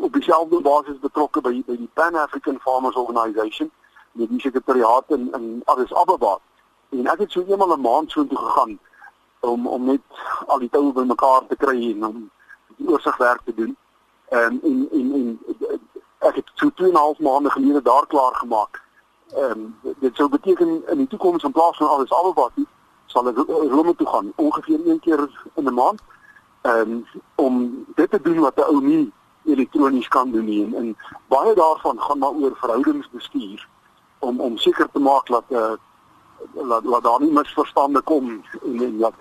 op 0.00 0.12
dieselfde 0.12 0.60
basis 0.60 0.98
betrokke 1.00 1.40
by 1.40 1.62
by 1.66 1.76
die 1.76 1.90
Pan 1.94 2.14
African 2.14 2.58
Farmers 2.60 2.96
Organisation 2.96 3.70
met 4.12 4.28
die 4.28 4.40
sekretariaat 4.40 5.04
in 5.08 5.32
in 5.32 5.62
Addis 5.64 5.94
Ababa. 5.94 6.38
En 6.90 7.06
ek 7.06 7.18
het 7.18 7.32
so 7.32 7.44
eenmal 7.48 7.76
'n 7.76 7.80
maand 7.80 8.10
so 8.10 8.26
toe 8.26 8.38
gegaan 8.38 8.78
om 9.40 9.66
om 9.66 9.84
net 9.84 10.00
al 10.46 10.58
die 10.58 10.70
toue 10.70 10.92
bymekaar 10.92 11.46
te 11.48 11.56
kry 11.56 11.90
en 11.90 12.04
om 12.04 12.30
die 12.76 12.88
oorsigwerk 12.88 13.40
te 13.44 13.54
doen. 13.54 13.76
Ehm 14.28 14.58
en 14.62 14.88
en 14.92 15.12
en 15.12 15.40
ek 16.18 16.34
het 16.34 16.50
so 16.54 16.70
2 16.74 16.88
en 16.88 16.94
'n 16.94 16.96
half 16.96 17.18
maande 17.18 17.50
gelede 17.50 17.82
daar 17.82 18.06
klaar 18.06 18.34
gemaak. 18.34 18.82
Ehm 19.34 19.50
um, 19.50 19.94
dit 19.98 20.16
sou 20.16 20.28
beteken 20.28 20.82
in 20.88 20.96
die 20.96 21.06
toekoms 21.06 21.42
in 21.42 21.52
plaas 21.52 21.76
van 21.76 21.88
alles 21.88 22.12
alhoewel 22.12 22.50
sal 23.06 23.28
ek 23.28 23.36
Rome 23.46 23.94
toe 23.96 24.06
gaan 24.06 24.32
ongeveer 24.36 24.80
een 24.86 25.00
keer 25.00 25.48
in 25.54 25.68
'n 25.68 25.74
maand. 25.74 26.00
Ehm 26.60 26.90
um, 26.90 27.06
om 27.34 27.84
dit 27.94 28.10
te 28.10 28.20
doen 28.20 28.38
wat 28.38 28.56
'n 28.56 28.62
ou 28.62 28.80
nie 28.80 29.12
elektronies 29.44 30.08
kan 30.08 30.30
doen 30.30 30.44
nie 30.44 30.64
en, 30.64 30.74
en 30.74 30.96
baie 31.28 31.54
daarvan 31.54 32.00
gaan 32.00 32.18
maar 32.18 32.30
oor 32.30 32.56
verhoudingsbestuur 32.56 33.68
om 34.18 34.40
om 34.40 34.58
seker 34.58 34.88
te 34.92 34.98
maak 34.98 35.26
dat 35.26 35.44
eh 35.48 35.58
uh, 35.58 35.72
dat, 36.68 36.84
dat 36.84 37.02
daar 37.02 37.20
nie 37.20 37.32
misverstande 37.32 38.00
kom 38.00 38.42
en 38.62 38.82
en 38.82 38.98
dat 38.98 39.14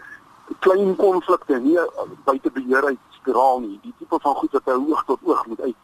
klein 0.59 0.95
konflikte 0.95 1.59
nie 1.59 1.79
buite 2.23 2.51
beheer 2.51 2.85
uit 2.85 2.97
spiraal 3.25 3.59
nie. 3.65 3.79
Die 3.81 3.93
tipe 3.97 4.19
van 4.21 4.35
goed 4.35 4.53
wat 4.53 4.69
hy 4.69 4.77
oog 4.77 5.05
tot 5.09 5.19
oog 5.25 5.47
moet 5.49 5.61
uit 5.61 5.81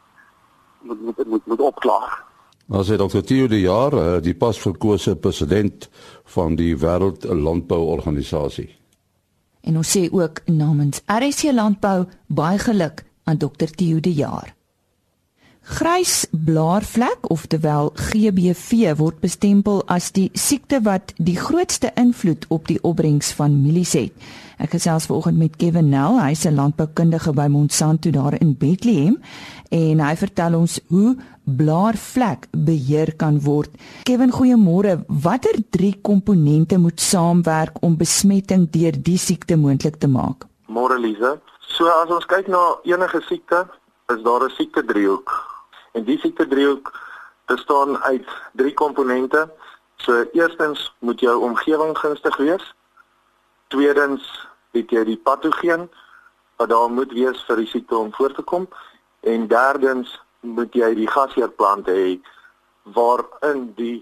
moet 0.82 1.02
moet 1.02 1.26
moet, 1.28 1.46
moet 1.46 1.62
opklaar. 1.62 2.24
Ons 2.72 2.88
het 2.88 3.00
Dr. 3.00 3.22
Theo 3.22 3.48
de 3.48 3.60
Jaar, 3.60 3.94
eh, 3.94 4.22
die 4.22 4.34
pas 4.34 4.58
verkose 4.60 5.16
president 5.16 5.90
van 6.24 6.56
die 6.56 6.78
Wêreld 6.78 7.28
Landbouorganisasie. 7.28 8.70
En 9.62 9.78
ons 9.78 9.98
sê 9.98 10.08
ook 10.10 10.42
namens 10.46 11.02
RSC 11.06 11.52
Landbou 11.54 12.06
baie 12.28 12.58
geluk 12.58 13.04
aan 13.24 13.38
Dr. 13.38 13.70
Theo 13.76 14.00
de 14.00 14.14
Jaar. 14.14 14.56
Grys 15.62 16.26
blaarvlek 16.32 17.28
oftewel 17.30 17.92
GBV 17.94 18.96
word 18.98 19.20
bestempel 19.22 19.84
as 19.86 20.08
die 20.16 20.32
siekte 20.34 20.80
wat 20.82 21.14
die 21.22 21.36
grootste 21.38 21.92
invloed 22.02 22.48
op 22.50 22.66
die 22.66 22.80
opbrengs 22.82 23.30
van 23.38 23.60
mielies 23.62 23.94
het. 23.94 24.16
Ek 24.58 24.74
gesels 24.74 25.06
vanoggend 25.06 25.38
met 25.38 25.60
Kevin 25.62 25.92
Nel, 25.94 26.18
hy's 26.18 26.48
'n 26.50 26.58
landboukundige 26.58 27.34
by 27.38 27.46
Monsanto 27.46 28.10
daar 28.10 28.42
in 28.42 28.58
Bethlehem 28.58 29.22
en 29.70 30.00
hy 30.00 30.16
vertel 30.16 30.58
ons 30.58 30.80
hoe 30.90 31.16
blaarvlek 31.46 32.48
beheer 32.52 33.14
kan 33.16 33.40
word. 33.40 33.70
Kevin, 34.04 34.32
goeiemôre. 34.32 35.04
Watter 35.08 35.62
drie 35.70 36.00
komponente 36.02 36.78
moet 36.78 37.00
saamwerk 37.00 37.78
om 37.82 37.98
besmetting 37.98 38.70
deur 38.72 38.98
die 38.98 39.18
siekte 39.18 39.56
moontlik 39.56 39.96
te 40.00 40.08
maak? 40.08 40.48
Môre 40.68 41.00
Lize. 41.00 41.40
So 41.60 41.86
as 41.86 42.10
ons 42.10 42.26
kyk 42.26 42.48
na 42.48 42.78
enige 42.84 43.22
siekte, 43.22 43.68
is 44.16 44.24
daar 44.24 44.44
'n 44.46 44.56
siekte 44.58 44.86
driehoek 44.86 45.52
En 45.92 46.04
die 46.08 46.18
siekte 46.20 46.48
driehoek 46.48 46.92
bestaan 47.46 47.98
uit 48.04 48.28
drie 48.54 48.74
komponente. 48.74 49.50
So 49.96 50.26
eerstens 50.32 50.94
moet 51.00 51.20
jou 51.20 51.42
omgewing 51.42 51.98
gunstig 51.98 52.38
wees. 52.38 52.64
Tweedens 53.68 54.24
het 54.72 54.92
jy 54.92 55.04
die 55.04 55.18
patogeen 55.18 55.90
wat 56.56 56.70
daar 56.70 56.92
moet 56.92 57.12
wees 57.12 57.44
vir 57.48 57.60
die 57.64 57.68
siekte 57.68 57.98
om 57.98 58.14
voort 58.16 58.36
te 58.40 58.46
kom. 58.48 58.70
En 59.28 59.48
derdens 59.52 60.16
moet 60.40 60.74
jy 60.74 60.94
die 60.96 61.10
gasheerplant 61.12 61.90
hê 61.92 62.16
waarin 62.96 63.72
die 63.78 64.00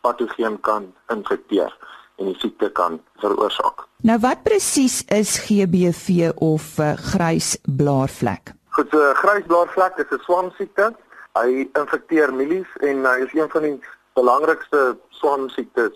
patogeen 0.00 0.60
kan 0.60 0.88
infekteer 1.12 1.70
en 2.16 2.32
die 2.32 2.38
siekte 2.40 2.70
kan 2.72 2.98
veroorsaak. 3.20 3.84
Nou 4.08 4.18
wat 4.24 4.42
presies 4.46 5.02
is 5.12 5.36
GBV 5.44 6.32
of 6.34 6.78
uh, 6.80 6.94
grys 7.12 7.56
blaarvlek? 7.68 8.55
Goed, 8.76 8.92
so, 8.92 9.12
grys 9.22 9.46
blaarvlek 9.48 9.98
is 10.04 10.12
'n 10.12 10.22
swansiekte 10.28 10.92
Hy 11.36 11.66
infekteer 11.76 12.32
mielies 12.32 12.68
en 12.86 13.04
hy 13.04 13.16
is 13.26 13.34
een 13.36 13.50
van 13.52 13.64
die 13.66 13.74
belangrikste 14.16 14.96
swansiektes 15.18 15.92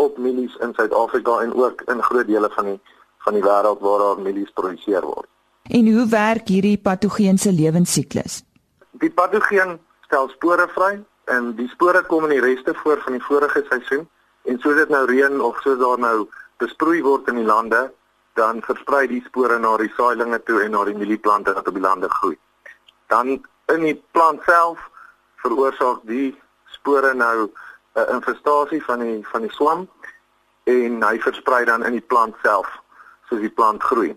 op 0.00 0.16
mielies 0.16 0.54
in 0.64 0.72
Suid-Afrika 0.76 1.40
en 1.44 1.52
ook 1.54 1.82
in 1.92 2.00
groot 2.02 2.26
dele 2.26 2.48
van 2.56 2.72
die 2.72 2.80
van 3.20 3.36
die 3.36 3.44
wêreld 3.44 3.82
waar 3.84 3.98
daar 4.00 4.20
mielies 4.24 4.48
geproduseer 4.54 5.04
word. 5.04 5.26
En 5.68 5.88
hoe 5.92 6.06
werk 6.08 6.48
hierdie 6.48 6.78
patogeen 6.80 7.38
se 7.38 7.52
lewensiklus? 7.52 8.38
Die 9.02 9.10
patogeen 9.12 9.76
stel 10.06 10.30
spore 10.32 10.64
vry 10.72 10.94
en 11.28 11.52
die 11.58 11.68
spore 11.68 12.00
kom 12.08 12.24
in 12.24 12.32
die 12.38 12.40
reste 12.40 12.72
voor 12.80 13.02
van 13.04 13.18
die 13.18 13.24
vorige 13.26 13.60
seisoen 13.68 14.08
en 14.48 14.56
soos 14.64 14.80
dit 14.80 14.88
nou 14.88 15.04
reën 15.10 15.36
of 15.44 15.60
soos 15.60 15.78
daar 15.78 16.00
nou 16.00 16.24
besproei 16.64 17.02
word 17.04 17.28
in 17.28 17.42
die 17.42 17.44
lande, 17.44 17.90
dan 18.34 18.62
versprei 18.62 19.06
die 19.06 19.22
spore 19.26 19.58
na 19.58 19.76
die 19.76 19.92
saailinge 19.96 20.42
toe 20.42 20.62
en 20.64 20.70
na 20.70 20.84
die 20.84 20.94
mielieplante 20.94 21.54
wat 21.54 21.68
op 21.68 21.74
die 21.74 21.82
lande 21.82 22.08
groei. 22.08 22.36
Dan 23.06 23.40
in 23.66 23.86
die 23.86 23.96
plant 24.10 24.42
self 24.46 24.82
veroorsaak 25.42 26.04
die 26.08 26.34
spore 26.76 27.14
nou 27.14 27.36
'n 27.44 27.50
uh, 28.00 28.08
infestasie 28.14 28.84
van 28.84 28.98
die 28.98 29.26
van 29.32 29.42
die 29.42 29.52
swam 29.52 29.88
en 30.64 31.02
hy 31.02 31.18
versprei 31.18 31.64
dan 31.64 31.84
in 31.84 31.92
die 31.92 32.08
plant 32.12 32.36
self 32.42 32.68
soos 33.28 33.40
die 33.40 33.56
plant 33.60 33.82
groei. 33.82 34.16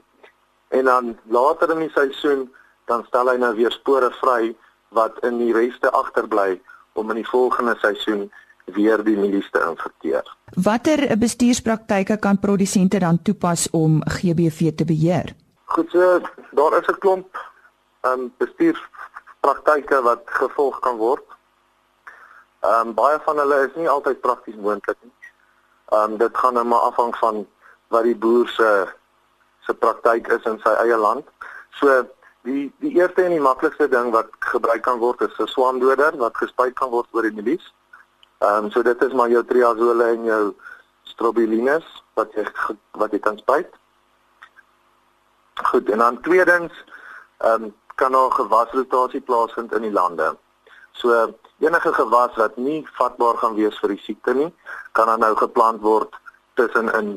En 0.68 0.86
dan 0.86 1.18
later 1.24 1.72
in 1.72 1.80
die 1.80 1.94
seisoen 1.94 2.54
dan 2.86 3.06
stel 3.06 3.30
hy 3.30 3.38
nou 3.38 3.56
weer 3.56 3.72
spore 3.72 4.12
vry 4.22 4.56
wat 4.90 5.20
in 5.24 5.38
die 5.38 5.54
reste 5.54 5.92
agterbly 5.92 6.62
om 6.94 7.10
in 7.10 7.22
die 7.22 7.30
volgende 7.30 7.76
seisoen 7.82 8.32
weer 8.66 9.04
die 9.04 9.18
mielies 9.18 9.50
te 9.52 9.60
infekteer. 9.70 10.24
Watter 10.64 11.18
bestuurspraktyke 11.18 12.18
kan 12.18 12.40
produsente 12.40 13.00
dan 13.00 13.22
toepas 13.22 13.70
om 13.72 14.02
GBV 14.06 14.72
te 14.76 14.86
beheer? 14.86 15.36
Goed, 15.66 15.90
so, 15.90 16.22
daar 16.52 16.78
is 16.80 16.88
'n 16.88 17.00
klomp 17.00 17.38
um 18.02 18.34
bestuurspraktyke 18.38 20.02
wat 20.02 20.22
gevolg 20.26 20.80
kan 20.80 20.98
word. 20.98 21.24
Um 22.62 22.94
baie 22.94 23.20
van 23.26 23.38
hulle 23.38 23.68
is 23.68 23.76
nie 23.76 23.90
altyd 23.90 24.22
prakties 24.22 24.56
moontlik 24.56 24.98
nie. 25.02 25.14
Um 25.92 26.18
dit 26.18 26.38
gaan 26.38 26.54
nou 26.54 26.66
maar 26.66 26.80
afhang 26.80 27.16
van 27.16 27.48
wat 27.88 28.04
die 28.04 28.16
boer 28.16 28.48
se 28.48 28.88
se 29.66 29.74
praktyk 29.74 30.28
is 30.28 30.44
in 30.44 30.60
sy 30.64 30.74
eie 30.84 30.98
land. 30.98 31.26
So 31.80 32.04
die 32.44 32.72
die 32.84 32.96
eerste 33.00 33.24
en 33.24 33.36
die 33.36 33.44
maklikste 33.44 33.88
ding 33.88 34.12
wat 34.12 34.30
gebruik 34.40 34.84
kan 34.84 35.00
word 35.00 35.22
is 35.22 35.40
'n 35.40 35.48
swamdoder 35.48 36.18
wat 36.18 36.38
gespuit 36.38 36.76
kan 36.76 36.90
word 36.90 37.08
oor 37.12 37.22
die 37.22 37.32
mielies. 37.32 37.74
Ehm 38.44 38.66
um, 38.66 38.72
so 38.72 38.82
dit 38.84 39.02
is 39.02 39.14
maar 39.14 39.30
jou 39.30 39.44
triazole 39.48 40.04
en 40.04 40.24
jou 40.28 40.42
strobilines 41.08 41.86
wat 42.20 42.34
jy 42.36 42.44
wat 43.00 43.14
jy 43.16 43.20
kan 43.24 43.38
spuit. 43.40 43.70
Goed, 45.70 45.90
en 45.90 46.04
dan 46.04 46.20
tweedens 46.22 46.74
ehm 47.38 47.64
um, 47.64 47.74
kan 47.96 48.12
daar 48.12 48.32
gewasrotasie 48.32 49.22
plaasvind 49.22 49.74
in 49.74 49.88
die 49.88 49.92
lande. 49.96 50.36
So 50.92 51.34
enige 51.60 51.94
gewas 51.94 52.36
wat 52.36 52.58
nie 52.58 52.82
vatbaar 53.00 53.38
gaan 53.38 53.56
wees 53.56 53.80
vir 53.80 53.96
die 53.96 54.04
siekte 54.04 54.34
nie, 54.34 54.50
kan 54.92 55.08
dan 55.08 55.24
nou 55.24 55.36
geplant 55.40 55.82
word 55.82 56.20
tussen 56.60 56.92
in 57.00 57.14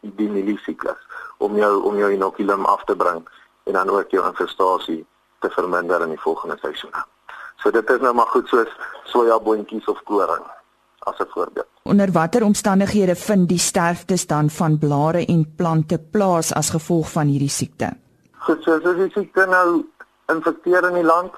die 0.00 0.30
mieliesiklus 0.30 1.00
om 1.44 1.56
jou 1.60 1.74
om 1.82 1.98
jou 1.98 2.12
inoculum 2.12 2.64
af 2.64 2.84
te 2.84 2.96
bring 2.96 3.20
en 3.64 3.72
dan 3.72 3.90
ook 3.90 4.10
jou 4.10 4.24
infestasie 4.26 5.02
te 5.38 5.50
verminder 5.50 6.02
in 6.02 6.16
die 6.16 6.24
volgende 6.24 6.56
seisoene. 6.62 7.04
So 7.64 7.72
dit 7.72 7.90
is 7.90 8.00
nou 8.04 8.12
maar 8.12 8.28
goed 8.28 8.48
soos 8.52 8.72
sojaboontjies 9.08 9.86
of 9.88 10.00
koring 10.04 10.44
as 11.08 11.18
'n 11.18 11.28
voorbeeld. 11.28 11.66
Onder 11.82 12.12
watter 12.12 12.44
omstandighede 12.44 13.14
vind 13.14 13.48
die 13.48 13.58
sterftes 13.58 14.26
dan 14.26 14.50
van 14.50 14.78
blare 14.78 15.24
en 15.26 15.54
plante 15.56 15.98
plaas 15.98 16.54
as 16.54 16.70
gevolg 16.70 17.10
van 17.10 17.26
hierdie 17.26 17.48
siekte? 17.48 17.88
Goed, 18.32 18.62
so 18.62 18.72
as 18.72 18.96
die 18.96 19.10
siekte 19.10 19.46
nou 19.46 19.84
infekteer 20.26 20.88
in 20.88 20.94
die 20.94 21.04
land 21.04 21.32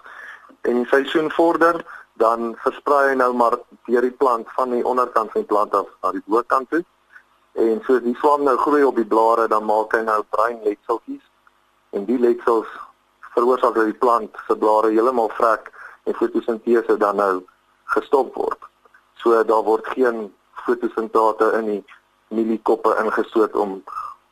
en 0.60 0.74
die 0.74 0.86
seisoen 0.86 1.30
vorder, 1.30 1.84
dan 2.12 2.54
versprei 2.58 3.08
hy 3.08 3.14
nou 3.14 3.32
maar 3.34 3.58
deur 3.86 4.00
die 4.00 4.16
plant 4.18 4.46
van 4.56 4.70
die 4.70 4.84
onderkant 4.84 5.30
van 5.30 5.40
die 5.40 5.48
plant 5.48 5.74
af 5.74 5.86
na 6.02 6.12
die 6.12 6.22
bokant 6.26 6.70
toe. 6.70 6.84
En 7.52 7.82
so 7.86 8.00
die 8.00 8.16
swam 8.16 8.42
nou 8.42 8.56
groei 8.56 8.82
op 8.84 8.96
die 8.96 9.06
blare, 9.06 9.48
dan 9.48 9.64
maak 9.64 9.92
hy 9.92 10.02
nou 10.02 10.22
bruin 10.30 10.58
letseltjies 10.64 11.22
en 11.90 12.04
die 12.04 12.18
letsels 12.18 12.66
veroorsaak 13.34 13.74
dat 13.74 13.84
die 13.84 14.00
plant 14.04 14.36
se 14.46 14.56
blare 14.56 14.90
heeltemal 14.90 15.28
vrek 15.28 15.70
en 16.06 16.14
fotosintese 16.14 16.96
dan 16.96 17.16
nou 17.16 17.42
gestop 17.96 18.34
word. 18.34 18.58
So 19.22 19.44
daar 19.44 19.62
word 19.66 19.86
geen 19.94 20.32
fotosintate 20.66 21.52
in 21.60 21.70
die 21.70 21.84
mieliekoppe 22.28 22.96
ingestoot 23.02 23.54
om 23.54 23.82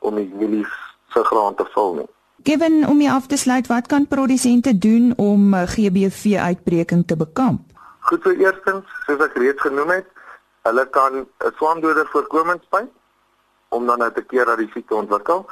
om 0.05 0.19
die 0.21 0.29
mielies 0.37 0.73
se 1.15 1.23
graan 1.25 1.55
te 1.57 1.65
vul 1.73 1.95
nie. 1.95 2.11
Given 2.45 2.83
om 2.89 2.99
jy 3.01 3.09
af 3.09 3.27
te 3.31 3.39
sluit, 3.41 3.71
wat 3.73 3.87
kan 3.89 4.05
produsente 4.07 4.75
doen 4.79 5.15
om 5.17 5.55
eh, 5.55 5.63
GBV 5.71 6.35
uitbreking 6.37 7.07
te 7.07 7.17
bekamp? 7.17 7.71
Goed, 8.05 8.21
so 8.23 8.35
eerstens, 8.37 8.85
soos 9.07 9.23
ek 9.25 9.39
reeds 9.41 9.65
genoem 9.65 9.95
het, 9.95 10.11
hulle 10.69 10.85
kan 10.93 11.25
'n 11.25 11.55
swamdoder 11.57 12.07
voorkomingsspyn 12.13 12.91
om 13.69 13.87
dan 13.87 13.99
nou 13.99 14.13
te 14.13 14.23
keer 14.23 14.45
dat 14.45 14.59
die 14.59 14.71
siekte 14.75 14.95
ontwikkel. 14.95 15.47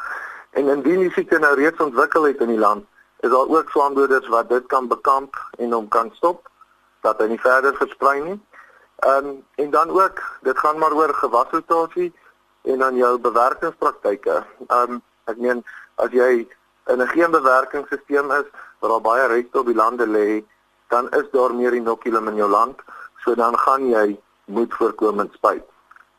En 0.50 0.68
indien 0.68 1.00
die 1.00 1.12
siekte 1.12 1.38
nou 1.38 1.54
reeds 1.54 1.80
ontwikkel 1.80 2.22
het 2.28 2.40
in 2.40 2.52
die 2.52 2.58
land, 2.58 2.84
is 3.22 3.30
daar 3.30 3.48
ook 3.48 3.70
swamdoders 3.70 4.28
wat 4.28 4.48
dit 4.48 4.66
kan 4.66 4.88
bekamp 4.88 5.36
en 5.58 5.72
hom 5.72 5.88
kan 5.88 6.10
stop 6.14 6.48
dat 7.06 7.20
hy 7.22 7.28
nie 7.30 7.40
verder 7.42 7.76
versprei 7.78 8.18
nie. 8.22 8.38
Ehm 9.06 9.26
um, 9.26 9.44
en 9.54 9.70
dan 9.70 9.90
ook, 9.90 10.22
dit 10.42 10.58
gaan 10.58 10.78
maar 10.78 10.94
oor 10.94 11.14
gewasrotasie 11.14 12.12
en 12.62 12.78
dan 12.78 12.96
jou 12.96 13.18
bewerkingspraktyke. 13.18 14.42
Ehm 14.66 14.90
um, 14.90 15.02
ek 15.30 15.38
meen 15.38 15.62
as 15.94 16.10
jy 16.10 16.48
in 16.90 17.02
'n 17.02 17.08
geen 17.14 17.30
bewerkingsstelsel 17.30 18.34
is 18.40 18.48
waar 18.78 18.90
daar 18.90 19.00
baie 19.00 19.26
reste 19.26 19.58
op 19.58 19.66
die 19.66 19.74
lande 19.74 20.06
lê, 20.06 20.42
dan 20.88 21.10
is 21.10 21.30
daar 21.30 21.54
meer 21.54 21.74
inoculum 21.74 22.28
in 22.28 22.36
jou 22.36 22.50
land, 22.50 22.80
so 23.24 23.34
dan 23.34 23.58
gaan 23.58 23.88
jy 23.88 24.20
moet 24.44 24.74
voorkomend 24.74 25.32
spuit. 25.32 25.66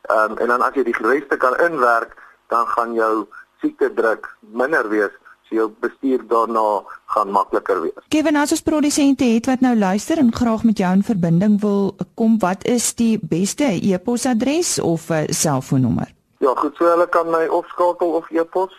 Ehm 0.02 0.30
um, 0.30 0.38
en 0.38 0.48
dan 0.48 0.62
as 0.62 0.74
jy 0.74 0.84
die 0.84 0.96
reste 1.00 1.36
kan 1.36 1.56
inwerk, 1.56 2.16
dan 2.48 2.66
gaan 2.66 2.94
jou 2.94 3.28
siekte 3.60 3.94
druk 3.94 4.36
minder 4.40 4.88
wees 4.88 5.12
so 5.48 5.56
jou 5.56 5.68
bestuur 5.80 6.24
daarna 6.28 6.82
gaan 7.14 7.30
makliker 7.30 7.80
wees. 7.82 8.06
Kevin, 8.08 8.36
as 8.36 8.52
ons 8.52 8.62
produsente 8.62 9.24
het 9.24 9.46
wat 9.46 9.60
nou 9.60 9.76
luister 9.76 10.18
en 10.18 10.32
graag 10.34 10.64
met 10.64 10.78
jou 10.78 10.92
in 10.92 11.02
verbinding 11.02 11.60
wil 11.60 11.94
kom, 12.14 12.38
wat 12.38 12.64
is 12.64 12.94
die 12.94 13.18
beste 13.20 13.64
e-posadres 13.64 14.78
of 14.80 15.10
'n 15.10 15.32
selfoonnommer? 15.32 16.12
Ja, 16.38 16.54
goed, 16.54 16.76
so 16.76 16.84
hulle 16.84 17.08
kan 17.08 17.30
my 17.30 17.46
opskakel 17.46 18.08
of 18.08 18.30
e-pos. 18.30 18.72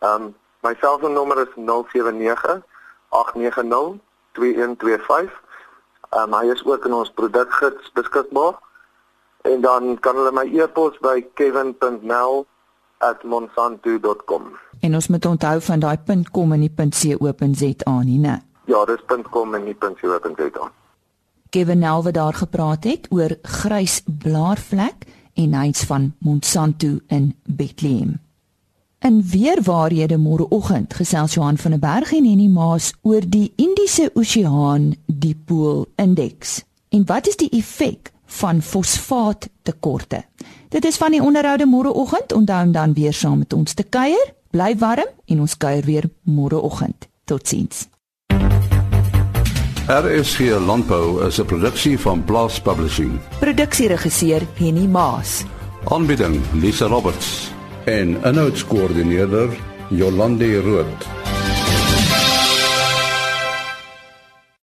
Ehm 0.00 0.22
um, 0.22 0.34
my 0.62 0.74
selfoonnommer 0.80 1.38
is 1.40 1.52
079 1.56 2.62
890 3.08 4.00
2125. 4.32 5.42
Ehm 6.10 6.22
um, 6.22 6.40
hy 6.40 6.50
is 6.52 6.64
ook 6.64 6.84
in 6.84 6.92
ons 6.92 7.10
produkgids 7.10 7.92
beskikbaar. 7.92 8.58
En 9.42 9.60
dan 9.60 9.98
kan 10.00 10.16
hulle 10.16 10.32
my 10.32 10.44
e-pos 10.60 10.98
by 10.98 11.26
kevin.nel@monsanto.com. 12.98 14.42
En 14.80 14.94
ons 14.94 15.06
moet 15.06 15.26
onthou 15.26 15.60
van 15.60 15.78
daai 15.78 15.98
.com 16.32 16.52
en 16.52 16.60
nie 16.60 16.72
.co.za 16.74 18.02
nie, 18.02 18.18
né? 18.18 18.42
Ja, 18.66 18.84
dis 18.84 19.02
.com 19.30 19.54
en 19.54 19.64
nie 19.64 19.76
.co.za. 19.78 20.72
Kevin 21.50 21.78
Nelwe 21.78 22.10
daar 22.12 22.34
gepraat 22.34 22.84
het 22.84 23.06
oor 23.10 23.36
grys 23.42 24.02
blaarvlek 24.04 25.06
en 25.34 25.54
hy's 25.54 25.84
van 25.84 26.14
Monsanto 26.18 26.98
in 27.06 27.34
Bethlehem. 27.44 28.18
In 29.00 29.22
weer 29.22 29.62
waarhede 29.62 30.18
môreoggend 30.18 30.94
gesels 30.94 31.34
Johan 31.34 31.56
van 31.56 31.70
der 31.70 31.80
Berg 31.80 32.12
en 32.12 32.24
Henny 32.24 32.48
Maas 32.48 32.92
oor 33.02 33.22
die 33.22 33.52
Indiese 33.56 34.10
Oseaan 34.14 34.94
dipool 35.06 35.86
indeks. 35.96 36.64
En 36.88 37.06
wat 37.06 37.26
is 37.26 37.36
die 37.36 37.50
effek 37.50 38.12
van 38.26 38.62
fosfaattekorte? 38.62 40.24
Dit 40.68 40.84
is 40.84 40.96
van 40.96 41.10
die 41.10 41.22
onderhoude 41.22 41.66
môreoggend. 41.66 42.32
Onthou 42.32 42.70
dan 42.70 42.92
weer 42.92 43.12
saam 43.12 43.38
met 43.38 43.52
ons 43.52 43.72
te 43.72 43.82
kuier. 43.82 44.34
Bly 44.50 44.76
warm 44.78 45.06
en 45.24 45.40
ons 45.40 45.56
kuier 45.56 45.84
weer 45.84 46.10
môreoggend. 46.22 47.08
Totsiens. 47.24 47.88
RSG 49.88 50.38
Landbou 50.66 51.26
is 51.26 51.40
'n 51.40 51.44
produksie 51.44 51.98
van 51.98 52.24
Blast 52.24 52.62
Publishing. 52.62 53.18
Produksieregisseur 53.38 54.42
Henny 54.54 54.86
Maas. 54.86 55.44
Aanbieding 55.84 56.40
Lisa 56.52 56.86
Roberts 56.86 57.50
en 57.84 58.16
'n 58.22 58.34
notas 58.34 58.64
koördineerder 58.64 59.48
Jolande 59.88 60.60
Rooi. 60.60 60.86